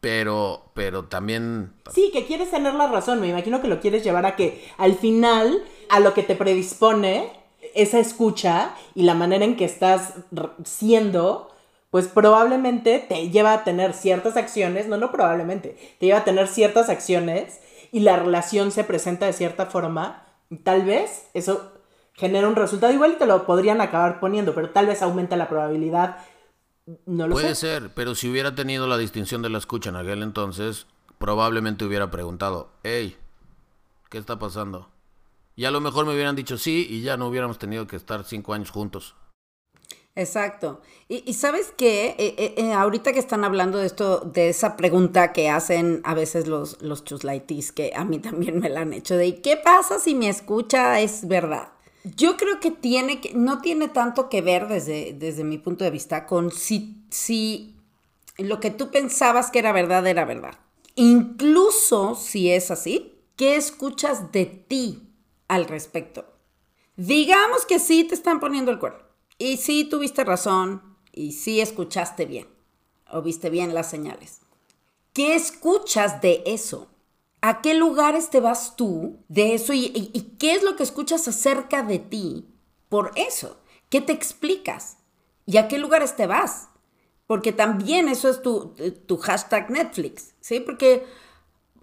[0.00, 1.72] pero, pero también...
[1.92, 4.94] Sí, que quieres tener la razón, me imagino que lo quieres llevar a que al
[4.94, 7.32] final, a lo que te predispone
[7.74, 10.14] esa escucha y la manera en que estás
[10.64, 11.50] siendo,
[11.90, 16.46] pues probablemente te lleva a tener ciertas acciones, no, no probablemente, te lleva a tener
[16.46, 20.26] ciertas acciones y la relación se presenta de cierta forma,
[20.62, 21.72] tal vez eso
[22.14, 22.92] genera un resultado.
[22.92, 26.16] Igual y te lo podrían acabar poniendo, pero tal vez aumenta la probabilidad
[27.30, 30.86] Puede ser, pero si hubiera tenido la distinción de la escucha en aquel entonces,
[31.18, 33.16] probablemente hubiera preguntado, hey,
[34.08, 34.88] ¿qué está pasando?
[35.54, 38.24] Y a lo mejor me hubieran dicho sí y ya no hubiéramos tenido que estar
[38.24, 39.16] cinco años juntos.
[40.14, 40.80] Exacto.
[41.08, 45.32] Y, sabes qué, eh, eh, eh, ahorita que están hablando de esto, de esa pregunta
[45.32, 49.16] que hacen a veces los, los chuslaitis, que a mí también me la han hecho,
[49.16, 51.68] de ¿qué pasa si mi escucha es verdad?
[52.04, 55.90] Yo creo que tiene que, no tiene tanto que ver desde, desde mi punto de
[55.90, 57.74] vista con si, si
[58.38, 60.58] lo que tú pensabas que era verdad era verdad.
[60.94, 65.02] Incluso si es así, ¿qué escuchas de ti
[65.48, 66.24] al respecto?
[66.96, 69.04] Digamos que sí te están poniendo el cuerno
[69.38, 72.48] y sí tuviste razón y sí escuchaste bien
[73.10, 74.40] o viste bien las señales.
[75.12, 76.88] ¿Qué escuchas de eso?
[77.40, 81.82] ¿A qué lugares te vas tú de eso y, qué es lo que escuchas acerca
[81.82, 82.46] de ti
[82.88, 83.60] por eso?
[83.88, 84.98] ¿Qué te explicas?
[85.46, 86.68] ¿Y a qué lugares te vas?
[87.26, 88.74] Porque también eso es tu,
[89.06, 90.60] tu hashtag Netflix, ¿sí?
[90.60, 91.06] Porque,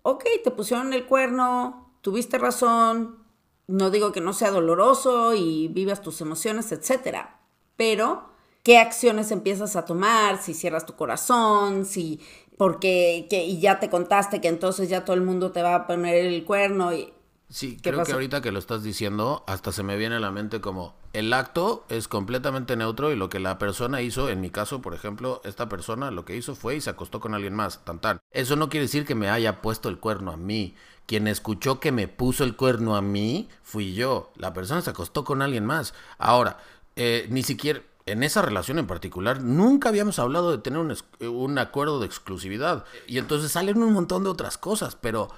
[0.01, 3.23] ok, te pusieron el cuerno, tuviste razón,
[3.67, 7.39] no digo que no sea doloroso y vivas tus emociones, etcétera,
[7.75, 8.29] pero
[8.63, 10.41] ¿qué acciones empiezas a tomar?
[10.41, 12.19] Si cierras tu corazón, si
[12.57, 15.87] porque que, y ya te contaste que entonces ya todo el mundo te va a
[15.87, 17.11] poner el cuerno y...
[17.47, 20.61] Sí, creo que ahorita que lo estás diciendo, hasta se me viene a la mente
[20.61, 24.81] como el acto es completamente neutro y lo que la persona hizo, en mi caso,
[24.81, 27.99] por ejemplo, esta persona lo que hizo fue y se acostó con alguien más, tan
[27.99, 28.19] tan.
[28.31, 30.75] Eso no quiere decir que me haya puesto el cuerno a mí.
[31.05, 34.31] Quien escuchó que me puso el cuerno a mí fui yo.
[34.35, 35.93] La persona se acostó con alguien más.
[36.17, 36.57] Ahora,
[36.95, 41.99] eh, ni siquiera en esa relación en particular, nunca habíamos hablado de tener un, acuerdo
[41.99, 42.85] de exclusividad.
[43.07, 45.29] Y entonces salen un montón de otras cosas, pero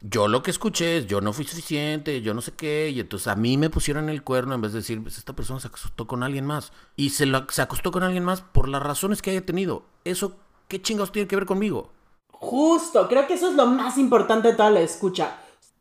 [0.00, 3.28] yo lo que escuché es, yo no fui suficiente, yo no sé qué, y entonces
[3.28, 6.06] a mí me pusieron el cuerno en vez de decir, pues esta persona se acostó
[6.06, 6.72] con alguien más.
[6.96, 9.82] Y se, se acostó con alguien más por las razones que haya tenido.
[10.04, 10.36] Eso,
[10.68, 11.90] ¿qué chingados tiene que ver conmigo?
[12.30, 15.40] Justo, creo que eso es lo más importante de toda la escucha.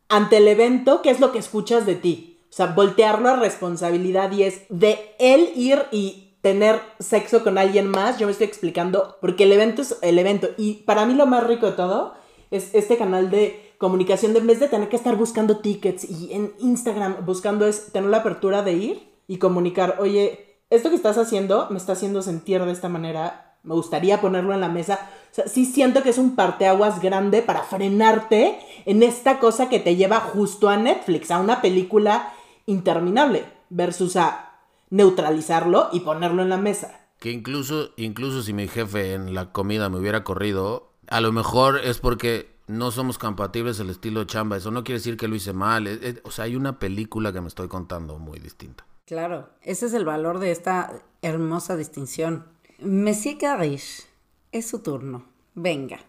[0.09, 2.41] Ante el evento, ¿qué es lo que escuchas de ti?
[2.49, 7.88] O sea, voltearlo a responsabilidad y es de él ir y tener sexo con alguien
[7.88, 10.50] más, yo me estoy explicando, porque el evento es el evento.
[10.58, 12.16] Y para mí lo más rico de todo
[12.52, 16.34] es este canal de comunicación de en vez de tener que estar buscando tickets y
[16.34, 21.18] en Instagram buscando es tener la apertura de ir y comunicar, oye, esto que estás
[21.18, 25.00] haciendo me está haciendo sentir de esta manera, me gustaría ponerlo en la mesa.
[25.32, 29.80] O sea, sí siento que es un parteaguas grande para frenarte en esta cosa que
[29.80, 32.34] te lleva justo a Netflix, a una película
[32.66, 34.53] interminable, versus a
[34.94, 37.00] neutralizarlo y ponerlo en la mesa.
[37.18, 41.80] Que incluso, incluso si mi jefe en la comida me hubiera corrido, a lo mejor
[41.80, 44.58] es porque no somos compatibles el estilo chamba.
[44.58, 45.88] Eso no quiere decir que lo hice mal.
[46.24, 48.86] o sea, hay una película que me estoy contando muy distinta.
[49.08, 52.46] Claro, ese es el valor de esta hermosa distinción.
[52.80, 54.06] Monsieur Carish,
[54.52, 55.26] es su turno.
[55.56, 56.02] Venga.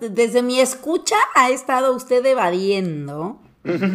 [0.00, 3.40] desde mi escucha ha estado usted evadiendo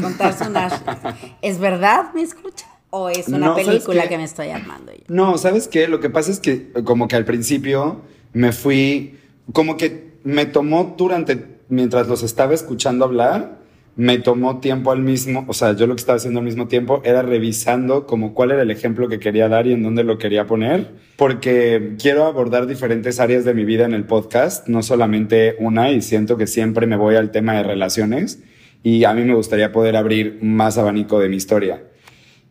[0.02, 0.82] contarse unas...
[1.42, 2.71] ¿Es verdad mi escucha?
[2.92, 5.04] ¿O es una película que me estoy armando yo?
[5.08, 5.88] No, ¿sabes qué?
[5.88, 8.02] Lo que pasa es que como que al principio
[8.34, 9.18] me fui,
[9.54, 13.62] como que me tomó durante, mientras los estaba escuchando hablar,
[13.96, 17.02] me tomó tiempo al mismo, o sea, yo lo que estaba haciendo al mismo tiempo
[17.04, 20.48] era revisando como cuál era el ejemplo que quería dar y en dónde lo quería
[20.48, 25.92] poner, porque quiero abordar diferentes áreas de mi vida en el podcast, no solamente una,
[25.92, 28.42] y siento que siempre me voy al tema de relaciones,
[28.84, 31.84] y a mí me gustaría poder abrir más abanico de mi historia.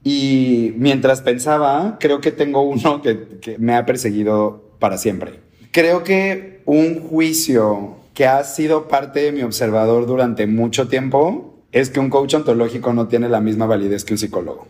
[0.03, 5.41] Y mientras pensaba, creo que tengo uno que, me ha perseguido para siempre.
[5.73, 11.91] Creo que un juicio que ha sido parte de mi observador durante mucho tiempo es
[11.91, 14.67] que un coach ontológico no tiene la misma validez que un psicólogo.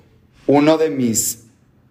[0.46, 1.44] Uno de mis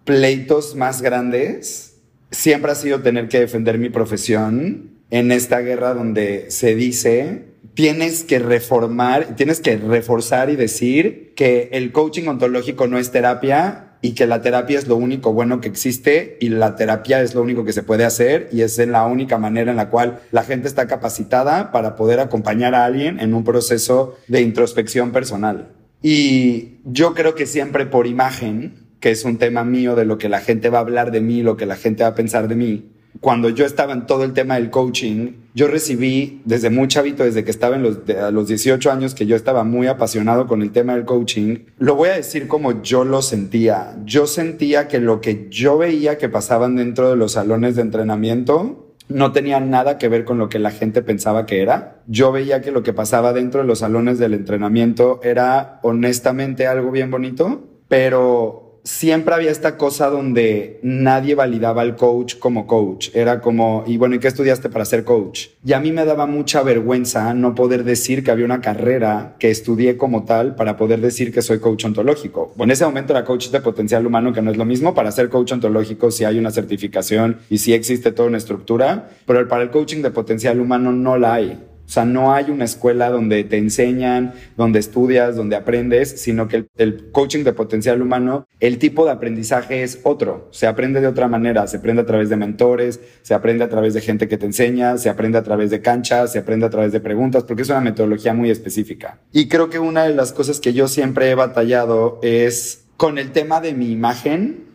[0.04, 1.98] pleitos más grandes
[2.32, 7.49] siempre ha sido tener que defender mi profesión en esta guerra donde se dice
[7.80, 13.94] tienes que reformar, tienes que reforzar y decir que el coaching ontológico no es terapia
[14.02, 17.42] y que la terapia es lo único bueno que existe y la terapia es lo
[17.42, 20.68] único que se puede hacer y es la única manera en la cual la gente
[20.68, 25.70] está capacitada para poder acompañar a alguien en un proceso de introspección personal.
[26.02, 30.28] Y yo creo que siempre por imagen, que es un tema mío de lo que
[30.28, 32.56] la gente va a hablar de mí, lo que la gente va a pensar de
[32.56, 32.92] mí,
[33.22, 37.44] cuando yo estaba en todo el tema del coaching, yo recibí desde muy chavito, desde
[37.44, 40.72] que estaba en los, a los 18 años, que yo estaba muy apasionado con el
[40.72, 43.98] tema del coaching, lo voy a decir como yo lo sentía.
[44.06, 48.86] Yo sentía que lo que yo veía que pasaban dentro de los salones de entrenamiento
[49.10, 52.02] no tenía nada que ver con lo que la gente pensaba que era.
[52.08, 56.92] Yo veía que lo que pasaba dentro de los salones del entrenamiento era honestamente algo
[56.92, 63.10] bien bonito, pero siempre había esta cosa donde nadie validaba al coach como coach.
[63.14, 65.50] Era como, y bueno, ¿y qué estudiaste para ser coach?
[65.64, 69.52] Y a mí me daba mucha vergüenza no poder decir que había una carrera que
[69.52, 72.52] estudié como tal para poder decir que soy coach ontológico.
[72.56, 74.96] Bueno, en ese momento era coach de potencial humano, que no es lo mismo.
[74.96, 79.48] Para ser coach ontológico si hay una certificación y si existe toda una estructura, pero
[79.48, 81.69] para el coaching de potencial humano no la hay.
[81.90, 86.68] O sea, no hay una escuela donde te enseñan, donde estudias, donde aprendes, sino que
[86.78, 90.50] el, coaching de potencial humano, el tipo de aprendizaje es otro.
[90.52, 93.96] Se aprende de otra manera, se aprende a través de mentores, se aprende a través
[93.96, 96.92] de gente que te enseña, se aprende a través de canchas, se aprende a través
[96.92, 99.18] de preguntas, porque es una metodología muy específica.
[99.32, 103.32] Y creo que una de las cosas que yo siempre he batallado es con el
[103.32, 104.66] tema de mi imagen,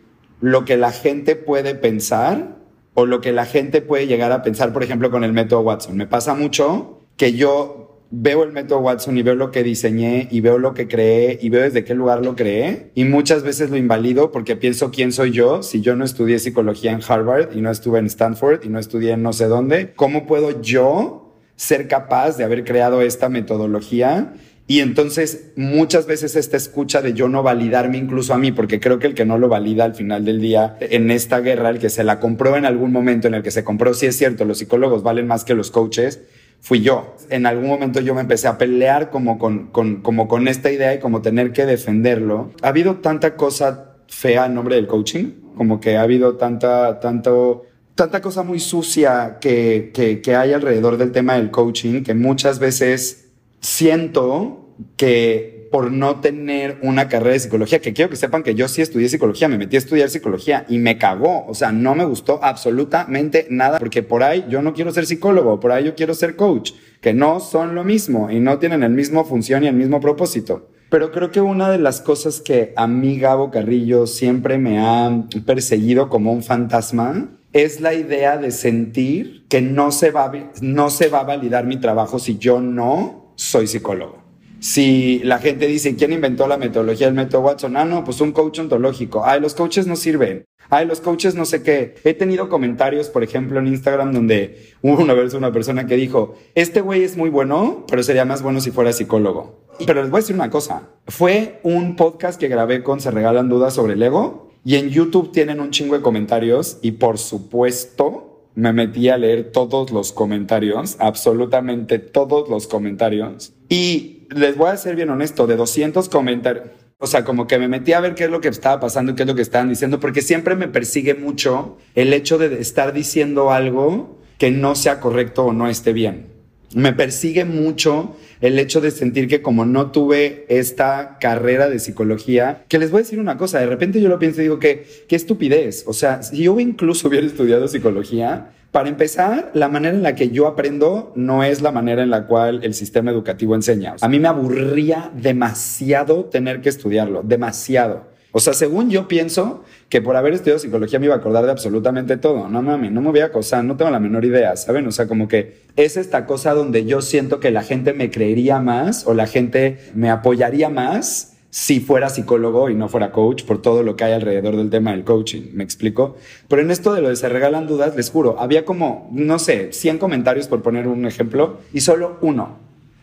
[0.41, 2.57] lo que la gente puede pensar
[2.93, 5.95] o lo que la gente puede llegar a pensar, por ejemplo, con el método Watson.
[5.95, 10.39] Me pasa mucho que yo veo el método Watson y veo lo que diseñé y
[10.41, 13.77] veo lo que creé y veo desde qué lugar lo creé y muchas veces lo
[13.77, 17.71] invalido porque pienso quién soy yo si yo no estudié psicología en Harvard y no
[17.71, 22.37] estuve en Stanford y no estudié en no sé dónde, ¿cómo puedo yo ser capaz
[22.37, 24.33] de haber creado esta metodología?
[24.67, 28.97] Y entonces muchas veces esta escucha de yo no validarme incluso a mí, porque creo
[28.97, 31.89] que el que no lo valida al final del día en esta guerra, el que
[31.89, 34.57] se la compró en algún momento en el que se compró, sí es cierto, los
[34.57, 36.21] psicólogos valen más que los coaches,
[36.65, 37.15] fui yo.
[37.29, 40.99] En algún momento yo me empecé a pelear como con, como con esta idea y
[40.99, 42.53] como tener que defenderlo.
[42.63, 47.65] Ha habido tanta cosa fea en nombre del coaching, como que ha habido tanta, tanto,
[47.93, 52.57] tanta cosa muy sucia que, que, que hay alrededor del tema del coaching que muchas
[52.57, 58.55] veces siento que por no tener una carrera de psicología, que quiero que sepan que
[58.55, 61.95] yo sí estudié psicología, me metí a estudiar psicología y me cagó, o sea, no
[61.95, 65.93] me gustó absolutamente nada, porque por ahí yo no quiero ser psicólogo, por ahí yo
[65.93, 66.71] quiero ser coach,
[67.01, 70.69] que no son lo mismo y no tienen el mismo función y el mismo propósito.
[70.89, 75.25] Pero creo que una de las cosas que a mí Gabo Carrillo siempre me ha
[75.45, 81.09] perseguido como un fantasma es la idea de sentir que no se va, no se
[81.09, 84.24] va a validar mi trabajo si yo no soy psicólogo
[84.65, 87.77] si la gente dice, ¿quién inventó la metodología del método Watson?
[87.77, 89.23] Ah, no, pues un coach ontológico.
[89.23, 90.45] Ay, los coaches no sirven.
[90.71, 91.93] Ay, los coaches no sé qué.
[92.03, 96.33] He tenido comentarios, por ejemplo, en Instagram donde hubo una vez una persona que dijo,
[96.55, 99.67] este güey es muy bueno, pero sería más bueno si fuera psicólogo.
[99.85, 100.89] Pero les voy a decir una cosa.
[101.09, 105.31] Fue un podcast que grabé con Se Regalan Dudas sobre el ego y en YouTube
[105.31, 110.95] tienen un chingo de comentarios y por supuesto me metí a leer todos los comentarios,
[110.99, 113.53] absolutamente todos los comentarios.
[113.69, 116.65] Y les voy a ser bien honesto, de 200 comentarios,
[116.97, 119.15] o sea, como que me metí a ver qué es lo que estaba pasando y
[119.15, 122.93] qué es lo que estaban diciendo, porque siempre me persigue mucho el hecho de estar
[122.93, 126.27] diciendo algo que no sea correcto o no esté bien.
[126.73, 132.63] Me persigue mucho el hecho de sentir que como no tuve esta carrera de psicología,
[132.67, 134.85] que les voy a decir una cosa, de repente yo lo pienso y digo que
[135.07, 140.03] qué estupidez, o sea, si yo incluso hubiera estudiado psicología, para empezar, la manera en
[140.03, 143.95] la que yo aprendo no es la manera en la cual el sistema educativo enseña.
[144.01, 148.14] a mí me aburría demasiado tener que estudiarlo, demasiado.
[148.37, 151.51] O sea, según yo pienso que por haber estudiado psicología me iba a acordar de
[151.51, 152.49] absolutamente todo.
[152.49, 154.85] No mami, no me voy a acosar, no tengo la menor idea, ¿saben?
[154.87, 158.59] O sea, como que es esta cosa donde yo siento que la gente me creería
[158.59, 163.61] más o la gente me apoyaría más si fuera psicólogo y no fuera coach por
[163.61, 166.17] todo lo que hay alrededor del tema del coaching, ¿me explico?
[166.49, 169.71] Pero en esto de lo de se regalan dudas, les juro, había como, no sé,
[169.71, 172.57] 100 comentarios por poner un ejemplo y solo uno,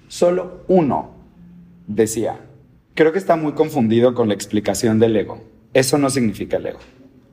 [0.09, 1.15] solo uno
[1.87, 2.37] decía,
[2.95, 5.43] creo que está muy confundido con la explicación del ego.
[5.75, 6.79] Eso no significa el ego.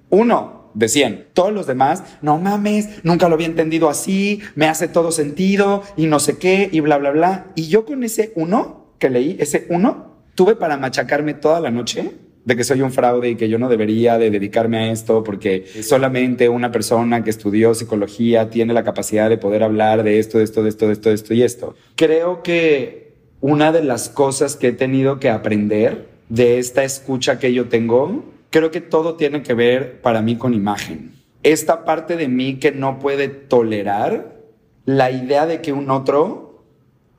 [0.09, 1.27] Uno de 100.
[1.33, 6.07] Todos los demás, no mames, nunca lo había entendido así, me hace todo sentido y
[6.07, 7.47] no sé qué y bla, bla, bla.
[7.55, 12.11] Y yo con ese uno que leí, ese uno, tuve para machacarme toda la noche
[12.45, 15.65] de que soy un fraude y que yo no debería de dedicarme a esto porque
[15.83, 20.45] solamente una persona que estudió psicología tiene la capacidad de poder hablar de esto, de
[20.45, 21.75] esto, de esto, de esto, de esto y esto.
[21.95, 23.08] Creo que
[23.41, 28.25] una de las cosas que he tenido que aprender de esta escucha que yo tengo,
[28.49, 31.13] creo que todo tiene que ver para mí con imagen.
[31.43, 34.39] Esta parte de mí que no puede tolerar
[34.85, 36.63] la idea de que un otro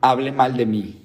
[0.01, 1.03] hable mal de mí,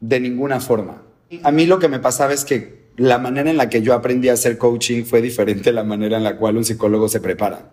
[0.00, 1.02] de ninguna forma.
[1.42, 4.28] A mí lo que me pasaba es que la manera en la que yo aprendí
[4.28, 7.70] a hacer coaching fue diferente a la manera en la cual un psicólogo se prepara.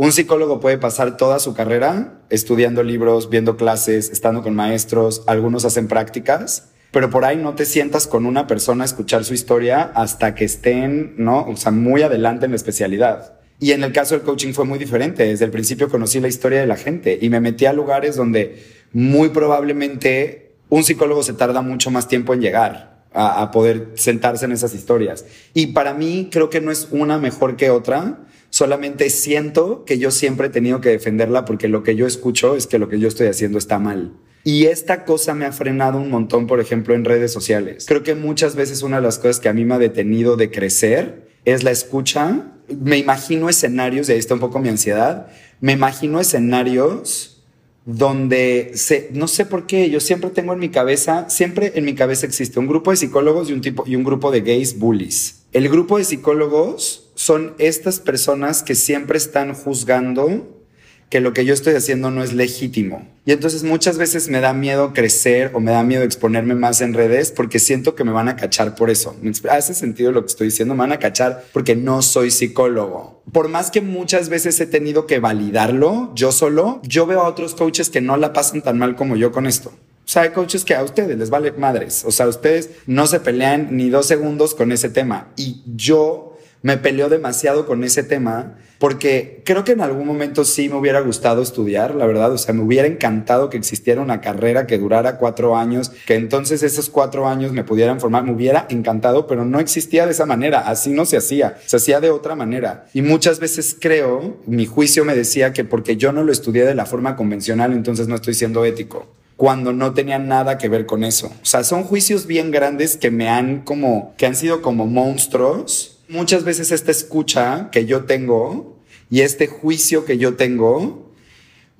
[0.00, 5.66] Un psicólogo puede pasar toda su carrera estudiando libros, viendo clases, estando con maestros, algunos
[5.66, 9.92] hacen prácticas, pero por ahí no te sientas con una persona a escuchar su historia
[9.94, 11.42] hasta que estén, ¿no?
[11.46, 13.34] O sea, muy adelante en la especialidad.
[13.58, 15.24] Y en el caso del coaching fue muy diferente.
[15.24, 18.64] Desde el principio conocí la historia de la gente y me metí a lugares donde
[18.94, 24.52] muy probablemente un psicólogo se tarda mucho más tiempo en llegar a, poder sentarse en
[24.52, 25.26] esas historias.
[25.52, 28.20] Y para mí creo que no es una mejor que otra,
[28.50, 32.66] solamente siento que yo siempre he tenido que defenderla porque lo que yo escucho es
[32.66, 34.12] que lo que yo estoy haciendo está mal.
[34.44, 37.84] Y esta cosa me ha frenado un montón, por ejemplo, en redes sociales.
[37.86, 40.50] Creo que muchas veces una de las cosas que a mí me ha detenido de
[40.50, 42.52] crecer es la escucha.
[42.68, 45.26] Me imagino escenarios, y ahí está un poco mi ansiedad,
[45.60, 47.44] me imagino escenarios
[47.84, 51.94] donde se, no sé por qué, yo siempre tengo en mi cabeza, siempre en mi
[51.94, 55.39] cabeza existe un grupo de psicólogos y un, tipo, y un grupo de gays bullies.
[55.52, 60.60] El grupo de psicólogos son estas personas que siempre están juzgando
[61.08, 63.08] que lo que yo estoy haciendo no es legítimo.
[63.26, 66.94] Y entonces muchas veces me da miedo crecer o me da miedo exponerme más en
[66.94, 69.16] redes porque siento que me van a cachar por eso.
[69.50, 70.74] ¿Hace sentido lo que estoy diciendo?
[70.74, 73.24] Me van a cachar porque no soy psicólogo.
[73.32, 77.56] Por más que muchas veces he tenido que validarlo yo solo, yo veo a otros
[77.56, 79.72] coaches que no la pasan tan mal como yo con esto.
[80.10, 82.04] O sea, hay coaches que a ustedes les vale madres.
[82.04, 85.28] O sea, ustedes no se pelean ni dos segundos con ese tema.
[85.36, 90.68] Y yo me peleo demasiado con ese tema porque creo que en algún momento sí
[90.68, 94.66] me hubiera gustado estudiar, la verdad, o sea, me hubiera encantado que existiera una carrera
[94.66, 99.28] que durara cuatro años, que entonces esos cuatro años me pudieran formar, me hubiera encantado,
[99.28, 102.86] pero no existía de esa manera, así no se hacía, se hacía de otra manera.
[102.94, 106.74] Y muchas veces creo, mi juicio me decía que porque yo no lo estudié de
[106.74, 111.02] la forma convencional, entonces no estoy siendo ético cuando no tenía nada que ver con
[111.02, 111.28] eso.
[111.28, 115.96] O sea, son juicios bien grandes que me han como, que han sido como monstruos
[116.10, 118.76] muchas veces esta escucha que yo tengo
[119.08, 121.09] y este juicio que yo tengo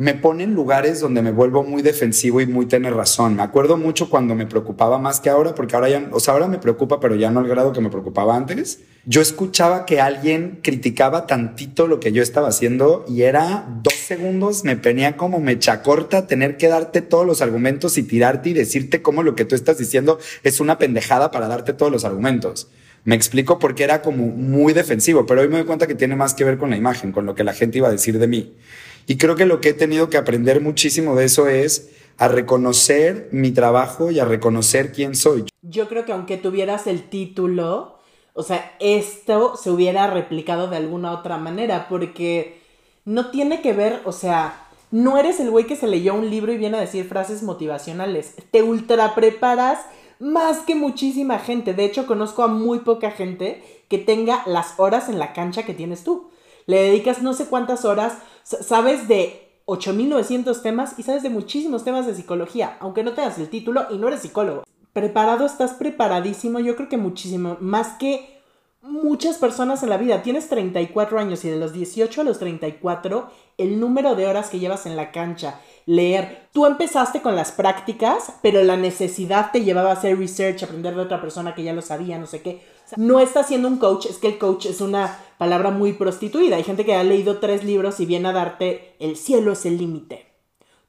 [0.00, 3.36] me pone en lugares donde me vuelvo muy defensivo y muy tener razón.
[3.36, 6.48] Me acuerdo mucho cuando me preocupaba más que ahora, porque ahora ya, o sea, ahora
[6.48, 8.80] me preocupa, pero ya no al grado que me preocupaba antes.
[9.04, 14.64] Yo escuchaba que alguien criticaba tantito lo que yo estaba haciendo y era dos segundos,
[14.64, 19.02] me venía como mecha corta tener que darte todos los argumentos y tirarte y decirte
[19.02, 22.70] cómo lo que tú estás diciendo es una pendejada para darte todos los argumentos.
[23.04, 26.32] Me explico porque era como muy defensivo, pero hoy me doy cuenta que tiene más
[26.32, 28.54] que ver con la imagen, con lo que la gente iba a decir de mí.
[29.06, 33.28] Y creo que lo que he tenido que aprender muchísimo de eso es a reconocer
[33.32, 35.46] mi trabajo y a reconocer quién soy.
[35.62, 37.98] Yo creo que aunque tuvieras el título,
[38.34, 42.60] o sea, esto se hubiera replicado de alguna otra manera, porque
[43.04, 46.52] no tiene que ver, o sea, no eres el güey que se leyó un libro
[46.52, 49.78] y viene a decir frases motivacionales, te ultra preparas
[50.18, 55.08] más que muchísima gente, de hecho conozco a muy poca gente que tenga las horas
[55.08, 56.30] en la cancha que tienes tú.
[56.66, 58.18] Le dedicas no sé cuántas horas,
[58.60, 63.48] sabes de 8900 temas y sabes de muchísimos temas de psicología, aunque no tengas el
[63.48, 64.64] título y no eres psicólogo.
[64.92, 68.40] Preparado, estás preparadísimo, yo creo que muchísimo, más que
[68.82, 70.22] muchas personas en la vida.
[70.22, 74.58] Tienes 34 años y de los 18 a los 34, el número de horas que
[74.58, 76.48] llevas en la cancha, leer.
[76.52, 81.02] Tú empezaste con las prácticas, pero la necesidad te llevaba a hacer research, aprender de
[81.02, 82.62] otra persona que ya lo sabía, no sé qué.
[82.96, 86.56] No está siendo un coach, es que el coach es una palabra muy prostituida.
[86.56, 89.78] Hay gente que ha leído tres libros y viene a darte el cielo es el
[89.78, 90.26] límite.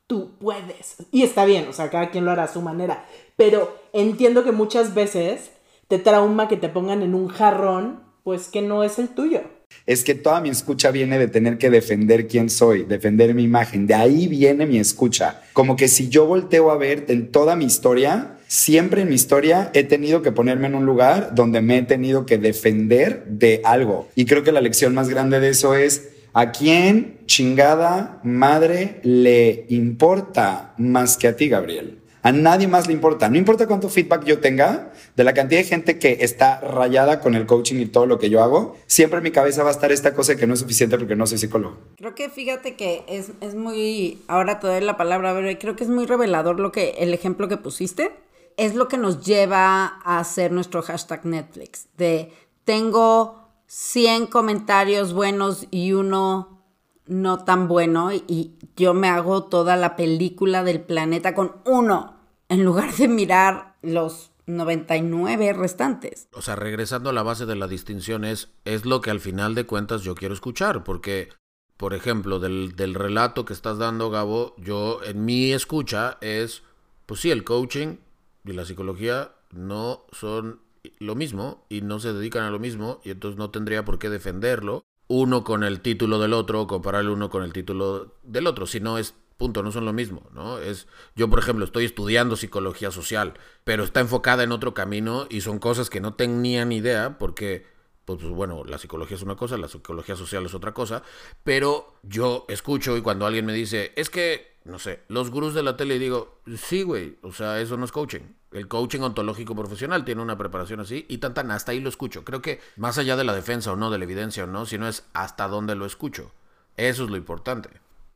[0.08, 0.98] Tú puedes.
[1.12, 3.06] Y está bien, o sea, cada quien lo hará a su manera.
[3.38, 5.52] Pero entiendo que muchas veces
[5.88, 9.42] te trauma que te pongan en un jarrón, pues que no es el tuyo.
[9.86, 13.88] Es que toda mi escucha viene de tener que defender quién soy, defender mi imagen.
[13.88, 15.42] De ahí viene mi escucha.
[15.54, 19.72] Como que si yo volteo a ver en toda mi historia, siempre en mi historia
[19.74, 24.10] he tenido que ponerme en un lugar donde me he tenido que defender de algo.
[24.14, 29.66] Y creo que la lección más grande de eso es ¿A quién chingada madre le
[29.68, 32.00] importa más que a ti, Gabriel?
[32.24, 33.28] A nadie más le importa.
[33.30, 37.36] No importa cuánto feedback yo tenga, de la cantidad de gente que está rayada con
[37.36, 39.92] el coaching y todo lo que yo hago, siempre en mi cabeza va a estar
[39.92, 41.78] esta cosa que no es suficiente porque no soy psicólogo.
[41.98, 45.84] Creo que fíjate que es, es muy, ahora te doy la palabra, a creo que
[45.84, 48.12] es muy revelador lo que, el ejemplo que pusiste.
[48.58, 52.34] Es lo que nos lleva a hacer nuestro hashtag Netflix, de
[52.64, 56.62] tengo 100 comentarios buenos y uno
[57.08, 62.18] no tan bueno y yo me hago toda la película del planeta con uno
[62.50, 66.28] en lugar de mirar los 99 restantes.
[66.34, 69.56] O sea, regresando a la base de la distinción es, es lo que al final
[69.56, 71.30] de cuentas yo quiero escuchar, porque,
[71.78, 76.64] por ejemplo, del, del relato que estás dando, Gabo, yo en mi escucha es,
[77.06, 77.98] pues sí, el coaching
[78.46, 80.62] y la psicología no son
[81.00, 84.10] lo mismo y no se dedican a lo mismo y entonces no tendría por qué
[84.10, 88.66] defenderlo uno con el título del otro, comparar el uno con el título del otro,
[88.66, 90.60] si no es punto, no son lo mismo, ¿no?
[90.60, 93.34] Es yo por ejemplo estoy estudiando psicología social,
[93.64, 97.66] pero está enfocada en otro camino y son cosas que no tenía ni idea porque
[98.06, 101.04] pues, pues, bueno, la psicología es una cosa, la psicología social es otra cosa,
[101.44, 105.64] pero yo escucho y cuando alguien me dice, "Es que no sé, los gurús de
[105.64, 108.22] la tele y digo, sí, güey, o sea, eso no es coaching.
[108.52, 112.24] El coaching ontológico profesional tiene una preparación así y tan tan, hasta ahí lo escucho.
[112.24, 114.88] Creo que más allá de la defensa o no, de la evidencia o no, sino
[114.88, 116.32] es hasta dónde lo escucho.
[116.78, 117.70] Eso es lo importante.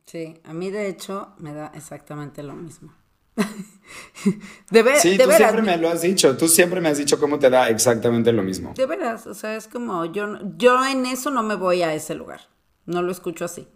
[0.05, 2.93] Sí, a mí de hecho me da exactamente lo mismo.
[4.71, 7.37] de, ver, sí, tú siempre me lo has dicho, tú siempre me has dicho cómo
[7.37, 8.73] te da exactamente lo mismo.
[8.75, 12.15] De veras, o sea, es como yo, yo en eso no me voy a ese
[12.15, 12.41] lugar,
[12.85, 13.67] no lo escucho así.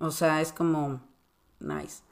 [0.00, 1.07] O sea, es como,
[1.60, 2.02] nice.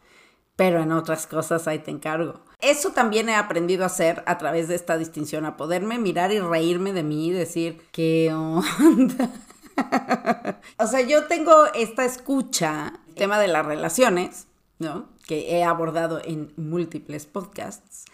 [0.56, 2.40] Pero en otras cosas ahí te encargo.
[2.60, 6.40] Eso también he aprendido a hacer a través de esta distinción, a poderme mirar y
[6.40, 9.30] reírme de mí y decir, ¿qué onda?
[10.78, 14.46] o sea, yo tengo esta escucha, el tema de las relaciones,
[14.78, 15.08] ¿no?
[15.26, 18.06] Que he abordado en múltiples podcasts.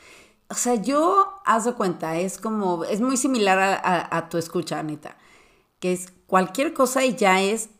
[0.48, 4.80] O sea, yo, haz de cuenta, es como, es muy similar a, a tu escucha,
[4.80, 5.16] Anita,
[5.78, 7.70] que es cualquier cosa y ya es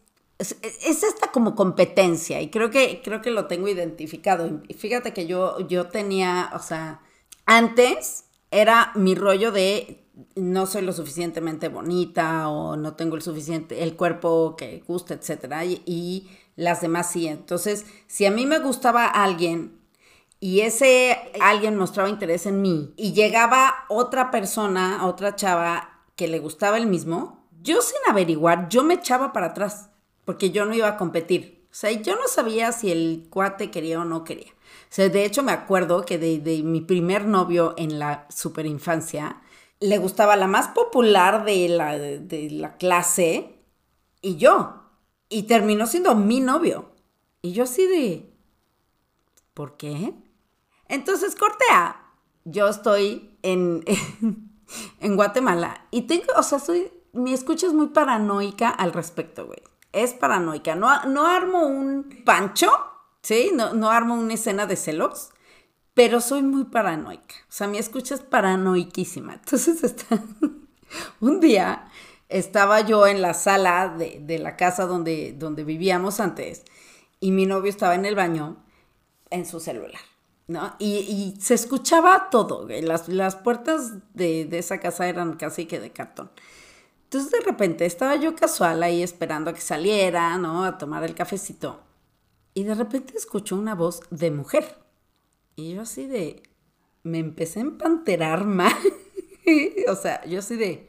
[0.43, 4.63] es, esta como competencia y creo que, creo que lo tengo identificado.
[4.69, 7.01] Y fíjate que yo, yo tenía, o sea,
[7.47, 10.05] antes era mi rollo de
[10.37, 15.65] no soy lo suficientemente bonita o no tengo el suficiente, el cuerpo que gusta, etcétera,
[15.65, 17.29] y, las demás sí.
[17.29, 19.81] Entonces, si a mí me gustaba alguien
[20.39, 26.41] y ese alguien mostraba interés en mí y llegaba otra persona, otra chava que le
[26.41, 29.89] gustaba el mismo, yo sin averiguar, yo me echaba para atrás
[30.25, 31.67] porque yo no iba a competir.
[31.71, 34.53] O sea, yo no sabía si el cuate quería o no quería.
[34.53, 39.41] O sea, de hecho me acuerdo que de, mi primer novio en la superinfancia,
[39.81, 43.59] le gustaba la más popular de la, de, la clase
[44.21, 44.83] y yo.
[45.29, 46.91] Y terminó siendo mi novio.
[47.41, 48.29] Y yo así de...
[49.55, 50.15] ¿Por qué?
[50.89, 52.13] Entonces, cortea.
[52.45, 53.83] Yo estoy en,
[55.01, 59.72] en, Guatemala y tengo, o sea, soy, mi escucha es muy paranoica al respecto, güey
[59.93, 60.75] es paranoica.
[60.75, 62.71] No, no armo un pancho,
[63.23, 63.51] ¿sí?
[63.55, 65.31] No, no armo una escena de celos,
[65.95, 67.35] pero soy muy paranoica.
[67.49, 69.35] O sea, mi escucha es paranoiquísima.
[69.35, 70.23] Entonces, está...
[71.21, 71.89] un día
[72.29, 76.65] estaba yo en la sala de, la casa donde, donde vivíamos antes
[77.21, 78.57] y mi novio estaba en el baño
[79.31, 80.01] en su celular.
[80.49, 80.75] ¿no?
[80.79, 82.67] Y, se escuchaba todo.
[82.69, 86.31] Las, las puertas de, de, esa casa eran casi que de cartón.
[87.13, 90.65] Entonces de repente estaba yo casual ahí esperando a que saliera, ¿no?
[90.65, 91.83] A tomar el cafecito.
[92.55, 94.79] Y de repente escucho una voz de mujer.
[95.55, 96.43] Y yo así de...
[97.03, 98.73] Me empecé a empanterar mal.
[99.89, 100.89] o sea, yo así de...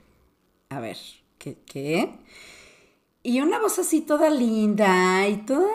[0.70, 0.98] A ver,
[1.38, 1.58] ¿qué?
[1.66, 2.18] ¿Qué?
[3.22, 5.68] Y una voz así toda linda y toda...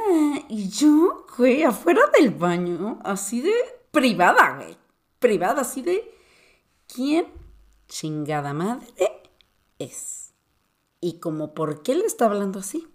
[0.48, 3.52] Y yo, güey, afuera del baño, así de
[3.90, 4.78] privada, güey.
[5.18, 6.10] Privada, así de...
[6.86, 7.26] ¿Quién
[7.86, 8.86] chingada madre
[9.78, 10.27] es?
[11.00, 12.86] Y como, ¿por qué le está hablando así?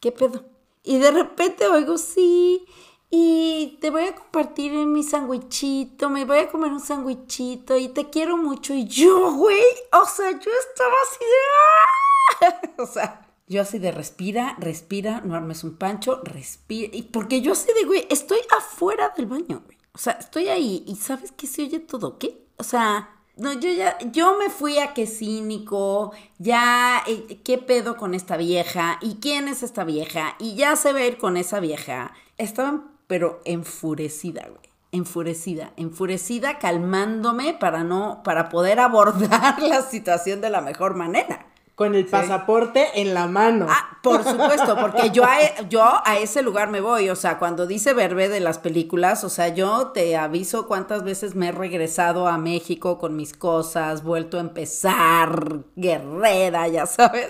[0.00, 0.44] ¿Qué pedo?
[0.82, 2.64] Y de repente oigo, sí,
[3.10, 8.10] y te voy a compartir mi sandwichito, me voy a comer un sandwichito y te
[8.10, 8.74] quiero mucho.
[8.74, 9.62] Y yo, güey,
[9.92, 12.46] o sea, yo estaba así de...
[12.46, 12.72] ¡ah!
[12.82, 16.94] o sea, yo así de respira, respira, no armes un pancho, respira.
[16.94, 19.78] Y porque yo así de, güey, estoy afuera del baño, güey.
[19.94, 22.18] O sea, estoy ahí y ¿sabes qué se oye todo?
[22.18, 22.46] ¿Qué?
[22.58, 27.96] O sea, no, yo ya, yo me fui a qué cínico, ya, eh, ¿qué pedo
[27.96, 28.98] con esta vieja?
[29.00, 30.34] ¿Y quién es esta vieja?
[30.40, 32.12] Y ya se ve ir con esa vieja.
[32.36, 34.68] Estaban, pero enfurecida, güey.
[34.90, 41.46] Enfurecida, enfurecida, calmándome para no, para poder abordar la situación de la mejor manera.
[41.78, 43.68] Con el pasaporte en la mano.
[43.68, 47.08] Ah, por supuesto, porque yo a, e, yo a ese lugar me voy.
[47.08, 51.36] O sea, cuando dice Verbe de las películas, o sea, yo te aviso cuántas veces
[51.36, 57.28] me he regresado a México con mis cosas, vuelto a empezar, guerrera, ya sabes.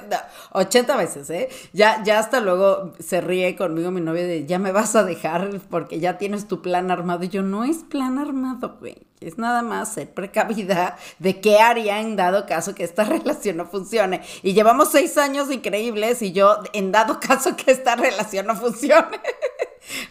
[0.53, 1.51] 80 veces, ¿eh?
[1.75, 5.61] Ya, ya hasta luego se ríe conmigo mi novia de ya me vas a dejar
[5.69, 7.25] porque ya tienes tu plan armado.
[7.25, 9.08] Y yo, no es plan armado, güey.
[9.21, 13.67] Es nada más ser precavida de qué haría en dado caso que esta relación no
[13.67, 14.23] funcione.
[14.43, 19.21] Y llevamos seis años increíbles y yo en dado caso que esta relación no funcione.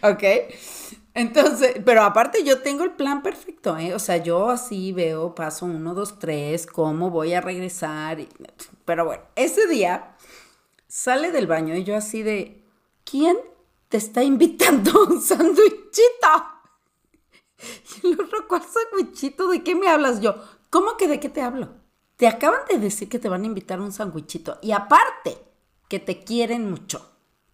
[0.02, 0.22] ¿Ok?
[1.14, 3.92] Entonces, pero aparte yo tengo el plan perfecto, ¿eh?
[3.94, 8.18] O sea, yo así veo paso uno, dos, tres, cómo voy a regresar.
[8.84, 10.14] Pero bueno, ese día
[10.86, 12.62] sale del baño y yo así de,
[13.04, 13.36] ¿quién
[13.88, 16.57] te está invitando un sándwichito?
[18.02, 19.48] Y el otro, ¿cuál sandwichito?
[19.48, 20.34] ¿De qué me hablas yo?
[20.70, 21.70] ¿Cómo que de qué te hablo?
[22.16, 24.58] Te acaban de decir que te van a invitar un sandwichito.
[24.62, 25.38] Y aparte,
[25.88, 27.10] que te quieren mucho.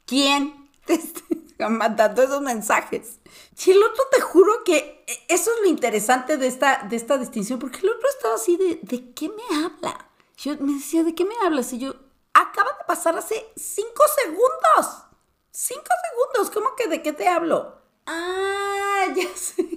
[0.06, 1.22] ¿Quién te está
[1.68, 3.18] mandando esos mensajes?
[3.64, 7.58] Y el otro te juro que eso es lo interesante de esta, de esta distinción,
[7.58, 10.08] porque el otro estaba así de, ¿de qué me habla?
[10.36, 11.72] Yo me decía, ¿de qué me hablas?
[11.72, 11.94] Y yo,
[12.32, 15.04] acaba de pasar hace cinco segundos.
[15.50, 17.78] Cinco segundos, ¿cómo que de qué te hablo?
[18.06, 19.73] Ah, ya sé.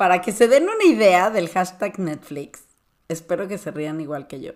[0.00, 2.62] Para que se den una idea del hashtag Netflix,
[3.08, 4.52] espero que se rían igual que yo.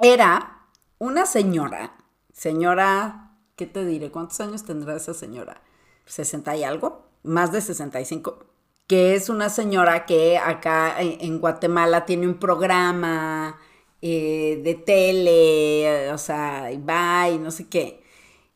[0.00, 1.98] Era una señora,
[2.32, 4.10] señora, ¿qué te diré?
[4.10, 5.60] ¿Cuántos años tendrá esa señora?
[6.08, 7.10] ¿60 y algo?
[7.24, 8.38] Más de 65.
[8.86, 13.58] Que es una señora que acá en Guatemala tiene un programa
[14.00, 18.02] eh, de tele, o sea, va y no sé qué.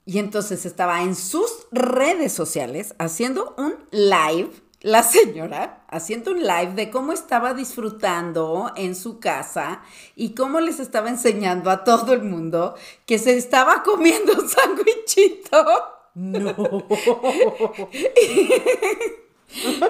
[0.07, 4.49] Y entonces estaba en sus redes sociales haciendo un live
[4.83, 9.83] la señora haciendo un live de cómo estaba disfrutando en su casa
[10.17, 12.75] y cómo les estaba enseñando a todo el mundo
[13.05, 15.67] que se estaba comiendo un sándwichito.
[16.15, 16.51] No.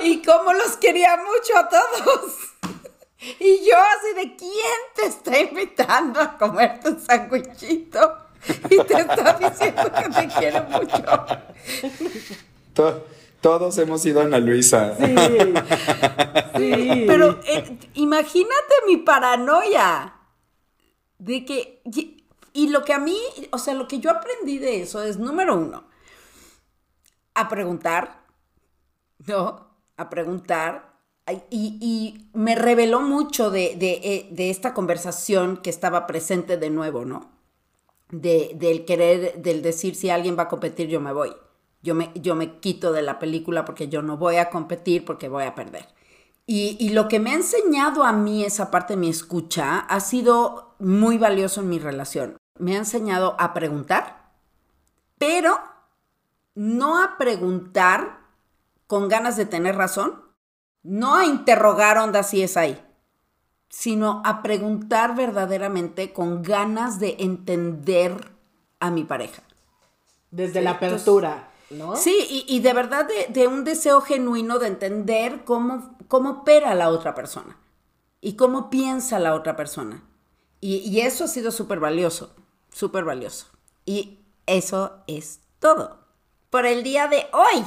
[0.02, 2.34] y, cómo los quería mucho a todos.
[3.38, 8.16] Y yo así de, ¿quién te está invitando a comer tu sándwichito?
[8.70, 10.96] Y te está diciendo que te quiere mucho.
[13.40, 14.96] Todos hemos ido a Ana Luisa.
[14.96, 15.14] Sí.
[16.56, 17.04] sí.
[17.06, 20.14] Pero eh, imagínate mi paranoia.
[21.18, 21.82] De que.
[22.52, 23.16] Y lo que a mí,
[23.52, 25.84] o sea, lo que yo aprendí de eso es, número uno,
[27.34, 28.24] a preguntar,
[29.26, 29.68] ¿no?
[29.96, 30.90] A preguntar.
[31.48, 36.70] Y, y me reveló mucho de, de, eh, de, esta conversación que estaba presente de
[36.70, 37.30] nuevo, ¿no?
[38.10, 41.32] De, del querer, del decir si alguien va a competir, yo me voy.
[41.82, 45.28] Yo me, yo me quito de la película porque yo no voy a competir porque
[45.28, 45.86] voy a perder.
[46.46, 50.00] Y, y, lo que me ha enseñado a mí esa parte de mi escucha ha
[50.00, 52.36] sido muy valioso en mi relación.
[52.58, 54.32] Me ha enseñado a preguntar,
[55.16, 55.58] pero
[56.54, 58.20] no a preguntar
[58.86, 60.20] con ganas de tener razón,
[60.82, 62.84] no a interrogar onda si es ahí,
[63.68, 68.32] sino a preguntar verdaderamente con ganas de entender
[68.80, 69.42] a mi pareja.
[70.30, 71.49] Desde la apertura.
[71.96, 77.14] Sí, y, de verdad de, un deseo genuino de entender cómo, cómo opera la otra
[77.14, 77.56] persona
[78.20, 80.04] y cómo piensa la otra persona.
[80.60, 82.34] Y, y eso ha sido súper valioso,
[82.72, 83.46] súper valioso.
[83.84, 86.00] Y eso es todo
[86.50, 87.64] por el día de hoy.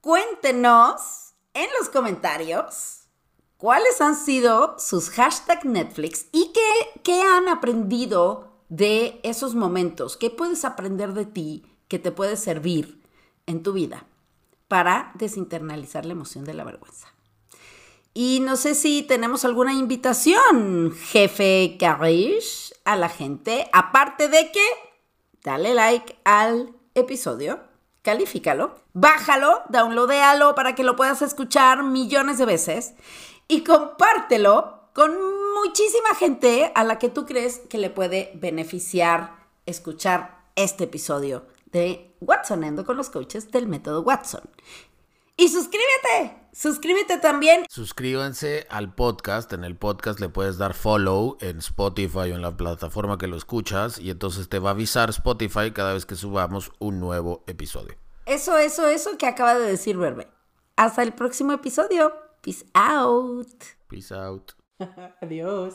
[0.00, 3.08] Cuéntenos en los comentarios
[3.56, 10.16] cuáles han sido sus hashtag Netflix y qué, qué han aprendido de esos momentos.
[10.16, 13.02] ¿Qué puedes aprender de ti que te puede servir
[13.46, 14.06] en tu vida
[14.68, 17.08] para desinternalizar la emoción de la vergüenza?
[18.18, 24.66] Y no sé si tenemos alguna invitación, jefe Karish, a la gente, aparte de que
[25.42, 27.60] dale like al episodio,
[28.00, 32.94] califícalo, bájalo, downloadéalo para que lo puedas escuchar millones de veces
[33.48, 35.12] y compártelo con
[35.62, 39.34] muchísima gente a la que tú crees que le puede beneficiar
[39.66, 44.42] escuchar este episodio de Watsonendo con los coaches del método Watson.
[45.38, 47.66] Y suscríbete, suscríbete también.
[47.68, 49.52] Suscríbanse al podcast.
[49.52, 53.36] En el podcast le puedes dar follow en Spotify o en la plataforma que lo
[53.36, 57.96] escuchas y entonces te va a avisar Spotify cada vez que subamos un nuevo episodio.
[58.24, 60.26] Eso, eso, eso que acaba de decir Verbe.
[60.76, 62.14] Hasta el próximo episodio.
[62.40, 63.62] Peace out.
[63.88, 64.52] Peace out.
[65.20, 65.74] Adiós.